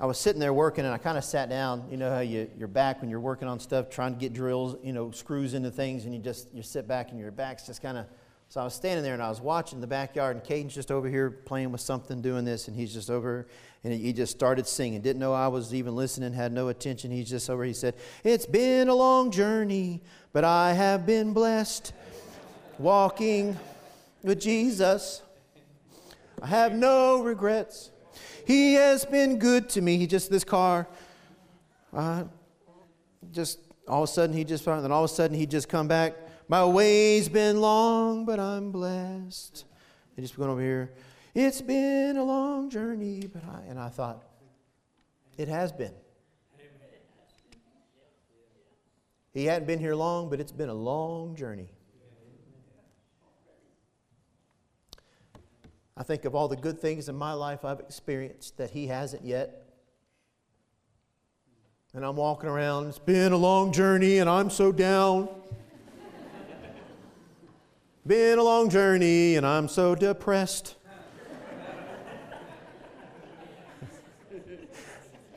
I 0.00 0.06
was 0.06 0.18
sitting 0.18 0.40
there 0.40 0.52
working, 0.52 0.84
and 0.84 0.92
I 0.92 0.98
kind 0.98 1.16
of 1.16 1.22
sat 1.22 1.48
down. 1.48 1.86
You 1.88 1.96
know 1.96 2.10
how 2.10 2.20
you, 2.20 2.50
you're 2.58 2.66
back 2.66 3.00
when 3.00 3.10
you're 3.10 3.20
working 3.20 3.46
on 3.46 3.60
stuff, 3.60 3.90
trying 3.90 4.14
to 4.14 4.18
get 4.18 4.32
drills, 4.32 4.76
you 4.82 4.92
know, 4.92 5.12
screws 5.12 5.54
into 5.54 5.70
things, 5.70 6.04
and 6.04 6.12
you 6.12 6.20
just 6.20 6.52
you 6.52 6.64
sit 6.64 6.88
back, 6.88 7.10
and 7.10 7.20
your 7.20 7.30
back's 7.30 7.64
just 7.64 7.80
kind 7.80 7.96
of 7.96 8.06
so 8.50 8.60
I 8.60 8.64
was 8.64 8.74
standing 8.74 9.04
there 9.04 9.14
and 9.14 9.22
I 9.22 9.28
was 9.28 9.40
watching 9.40 9.80
the 9.80 9.86
backyard, 9.86 10.34
and 10.34 10.44
Caden's 10.44 10.74
just 10.74 10.90
over 10.90 11.08
here 11.08 11.30
playing 11.30 11.70
with 11.70 11.80
something, 11.80 12.20
doing 12.20 12.44
this, 12.44 12.66
and 12.66 12.76
he's 12.76 12.92
just 12.92 13.08
over, 13.08 13.46
and 13.84 13.94
he 13.94 14.12
just 14.12 14.32
started 14.32 14.66
singing. 14.66 15.00
Didn't 15.02 15.20
know 15.20 15.32
I 15.32 15.46
was 15.46 15.72
even 15.72 15.94
listening, 15.94 16.32
had 16.32 16.52
no 16.52 16.66
attention. 16.66 17.12
He's 17.12 17.30
just 17.30 17.48
over. 17.48 17.62
He 17.62 17.72
said, 17.72 17.94
"It's 18.24 18.46
been 18.46 18.88
a 18.88 18.94
long 18.94 19.30
journey, 19.30 20.02
but 20.32 20.42
I 20.42 20.72
have 20.72 21.06
been 21.06 21.32
blessed, 21.32 21.92
walking 22.76 23.56
with 24.24 24.40
Jesus. 24.40 25.22
I 26.42 26.48
have 26.48 26.74
no 26.74 27.22
regrets. 27.22 27.92
He 28.48 28.74
has 28.74 29.04
been 29.04 29.38
good 29.38 29.68
to 29.70 29.80
me. 29.80 29.96
He 29.96 30.08
just 30.08 30.28
this 30.28 30.42
car, 30.42 30.88
uh, 31.92 32.24
just 33.30 33.60
all 33.86 34.02
of 34.02 34.08
a 34.08 34.12
sudden 34.12 34.34
he 34.34 34.42
just, 34.42 34.64
then 34.64 34.90
all 34.90 35.04
of 35.04 35.10
a 35.10 35.14
sudden 35.14 35.36
he 35.36 35.46
just 35.46 35.68
come 35.68 35.86
back." 35.86 36.14
My 36.50 36.64
way's 36.64 37.28
been 37.28 37.60
long, 37.60 38.24
but 38.24 38.40
I'm 38.40 38.72
blessed. 38.72 39.64
And 40.16 40.26
just 40.26 40.36
going 40.36 40.50
over 40.50 40.60
here. 40.60 40.90
It's 41.32 41.62
been 41.62 42.16
a 42.16 42.24
long 42.24 42.70
journey, 42.70 43.30
but 43.32 43.44
I, 43.44 43.60
and 43.68 43.78
I 43.78 43.88
thought, 43.88 44.24
it 45.38 45.46
has 45.46 45.70
been. 45.70 45.92
He 49.32 49.44
hadn't 49.44 49.68
been 49.68 49.78
here 49.78 49.94
long, 49.94 50.28
but 50.28 50.40
it's 50.40 50.50
been 50.50 50.70
a 50.70 50.74
long 50.74 51.36
journey. 51.36 51.68
I 55.96 56.02
think 56.02 56.24
of 56.24 56.34
all 56.34 56.48
the 56.48 56.56
good 56.56 56.80
things 56.80 57.08
in 57.08 57.14
my 57.14 57.32
life 57.32 57.64
I've 57.64 57.78
experienced 57.78 58.56
that 58.56 58.70
he 58.70 58.88
hasn't 58.88 59.24
yet. 59.24 59.70
And 61.94 62.04
I'm 62.04 62.16
walking 62.16 62.48
around, 62.48 62.88
it's 62.88 62.98
been 62.98 63.30
a 63.30 63.36
long 63.36 63.70
journey, 63.70 64.18
and 64.18 64.28
I'm 64.28 64.50
so 64.50 64.72
down. 64.72 65.28
Been 68.10 68.40
a 68.40 68.42
long 68.42 68.68
journey 68.68 69.36
and 69.36 69.46
I'm 69.46 69.68
so 69.68 69.94
depressed. 69.94 70.74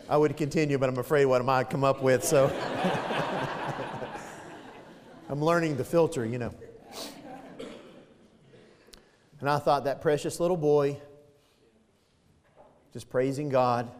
I 0.09 0.17
would 0.17 0.35
continue, 0.35 0.79
but 0.79 0.89
I'm 0.89 0.97
afraid 0.97 1.25
what 1.25 1.39
I 1.39 1.43
might 1.43 1.69
come 1.69 1.83
up 1.83 2.01
with, 2.01 2.23
so 2.23 2.47
I'm 5.29 5.39
learning 5.39 5.77
the 5.77 5.83
filter, 5.83 6.25
you 6.25 6.39
know. 6.39 6.51
And 9.39 9.47
I 9.47 9.59
thought 9.59 9.83
that 9.83 10.01
precious 10.01 10.39
little 10.39 10.57
boy, 10.57 10.99
just 12.91 13.07
praising 13.07 13.49
God. 13.49 13.91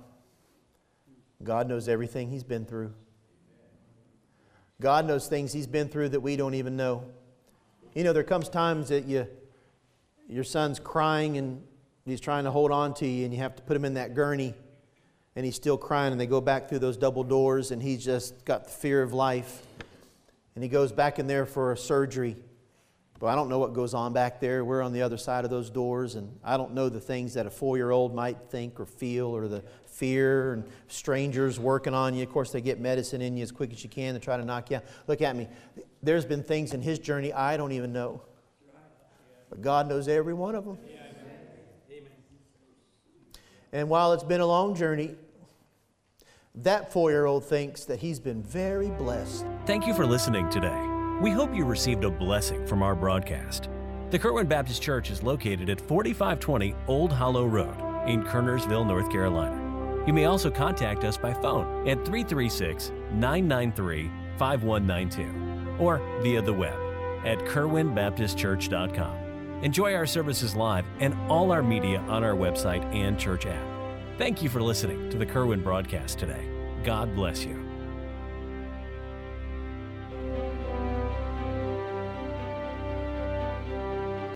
God 1.44 1.70
knows 1.70 1.88
everything 1.88 2.32
he's 2.32 2.44
been 2.44 2.66
through. 2.66 2.92
God 4.82 5.06
knows 5.06 5.28
things 5.28 5.54
he's 5.54 5.68
been 5.68 5.90
through 5.90 6.10
that 6.10 6.22
we 6.22 6.36
don't 6.36 6.56
even 6.56 6.76
know. 6.76 7.04
You 7.94 8.04
know, 8.04 8.14
there 8.14 8.24
comes 8.24 8.50
times 8.50 8.90
that 8.90 9.06
you, 9.06 9.28
your 10.28 10.44
son's 10.44 10.80
crying 10.80 11.38
and 11.38 11.62
he's 12.06 12.20
trying 12.20 12.46
to 12.46 12.52
hold 12.52 12.72
on 12.72 12.94
to 12.96 13.06
you, 13.06 13.26
and 13.26 13.34
you 13.34 13.40
have 13.40 13.56
to 13.56 13.64
put 13.64 13.76
him 13.76 13.86
in 13.86 13.94
that 13.94 14.16
gurney, 14.16 14.54
and 15.36 15.46
he's 15.46 15.56
still 15.56 15.78
crying, 15.78 16.12
and 16.12 16.20
they 16.20 16.26
go 16.26 16.42
back 16.42 16.70
through 16.70 16.80
those 16.80 16.98
double 16.98 17.24
doors, 17.24 17.72
and 17.72 17.82
he's 17.82 18.04
just 18.04 18.46
got 18.46 18.66
the 18.66 18.72
fear 18.72 19.02
of 19.04 19.14
life. 19.14 19.62
And 20.56 20.64
he 20.64 20.70
goes 20.70 20.92
back 20.92 21.20
in 21.20 21.28
there 21.28 21.46
for 21.46 21.72
a 21.72 21.78
surgery. 21.78 22.36
But 23.20 23.28
I 23.28 23.36
don't 23.36 23.48
know 23.48 23.60
what 23.60 23.74
goes 23.74 23.94
on 23.94 24.12
back 24.12 24.40
there. 24.40 24.66
We're 24.66 24.82
on 24.82 24.92
the 24.92 25.02
other 25.02 25.18
side 25.18 25.46
of 25.46 25.52
those 25.52 25.70
doors, 25.70 26.16
and 26.16 26.38
I 26.44 26.58
don't 26.58 26.74
know 26.74 26.90
the 26.90 27.00
things 27.00 27.36
that 27.36 27.46
a 27.46 27.50
four 27.50 27.78
year 27.78 27.92
old 27.92 28.14
might 28.14 28.38
think 28.50 28.80
or 28.80 28.86
feel, 28.86 29.28
or 29.28 29.48
the 29.48 29.64
fear 29.86 30.54
and 30.54 30.66
strangers 30.88 31.60
working 31.60 31.94
on 31.94 32.16
you. 32.16 32.24
Of 32.24 32.32
course, 32.32 32.52
they 32.52 32.60
get 32.60 32.80
medicine 32.80 33.22
in 33.22 33.38
you 33.38 33.44
as 33.44 33.52
quick 33.52 33.72
as 33.72 33.84
you 33.84 33.90
can 33.90 34.14
to 34.16 34.20
try 34.20 34.36
to 34.36 34.44
knock 34.44 34.72
you 34.72 34.78
out. 34.78 34.84
Look 35.08 35.22
at 35.22 35.36
me. 35.36 35.48
There's 36.04 36.26
been 36.26 36.44
things 36.44 36.74
in 36.74 36.82
his 36.82 37.00
journey 37.00 37.32
I 37.32 37.58
don't 37.58 37.72
even 37.72 37.94
know. 37.94 38.22
But 39.50 39.62
God 39.62 39.88
knows 39.88 40.08
every 40.08 40.34
one 40.34 40.54
of 40.56 40.66
them. 40.66 40.78
And 43.72 43.90
while 43.90 44.14
it's 44.14 44.24
been 44.24 44.42
a 44.42 44.46
long 44.46 44.76
journey, 44.76 45.16
that 46.56 46.92
four 46.92 47.10
year 47.10 47.26
old 47.26 47.46
thinks 47.46 47.86
that 47.86 48.00
he's 48.00 48.20
been 48.20 48.44
very 48.44 48.90
blessed. 48.90 49.46
Thank 49.66 49.88
you 49.88 49.94
for 49.96 50.06
listening 50.06 50.50
today. 50.50 50.88
We 51.22 51.32
hope 51.32 51.56
you 51.56 51.66
received 51.66 52.04
a 52.04 52.12
blessing 52.12 52.68
from 52.68 52.84
our 52.84 52.94
broadcast. 52.94 53.70
The 54.12 54.20
Kerwin 54.20 54.48
Baptist 54.48 54.82
Church 54.82 55.10
is 55.10 55.24
located 55.24 55.70
at 55.70 55.82
4520 55.82 56.76
Old 56.88 57.12
Hollow 57.12 57.46
Road 57.46 57.76
in 58.08 58.22
Kernersville, 58.24 58.86
North 58.86 59.10
Carolina. 59.10 59.60
You 60.06 60.14
may 60.14 60.26
also 60.26 60.52
contact 60.52 61.04
us 61.04 61.18
by 61.18 61.34
phone 61.34 61.88
at 61.88 62.06
336 62.06 62.92
993 63.14 64.12
5192 64.38 65.43
or 65.80 66.00
via 66.22 66.42
the 66.42 66.54
web 66.54 66.78
at 67.26 67.40
kerwinbaptistchurch.com. 67.40 69.24
Enjoy 69.64 69.94
our 69.96 70.06
services 70.06 70.56
live 70.56 70.86
and 71.00 71.14
all 71.32 71.52
our 71.52 71.64
media 71.64 72.00
on 72.10 72.24
our 72.24 72.36
website 72.36 72.84
and 72.94 73.18
church 73.18 73.46
app. 73.46 73.66
Thank 74.18 74.44
you 74.44 74.50
for 74.50 74.62
listening 74.62 75.10
to 75.10 75.18
the 75.18 75.26
Kerwin 75.26 75.64
broadcast 75.64 76.20
today. 76.20 76.46
God 76.84 77.16
bless 77.16 77.46
you. 77.46 77.63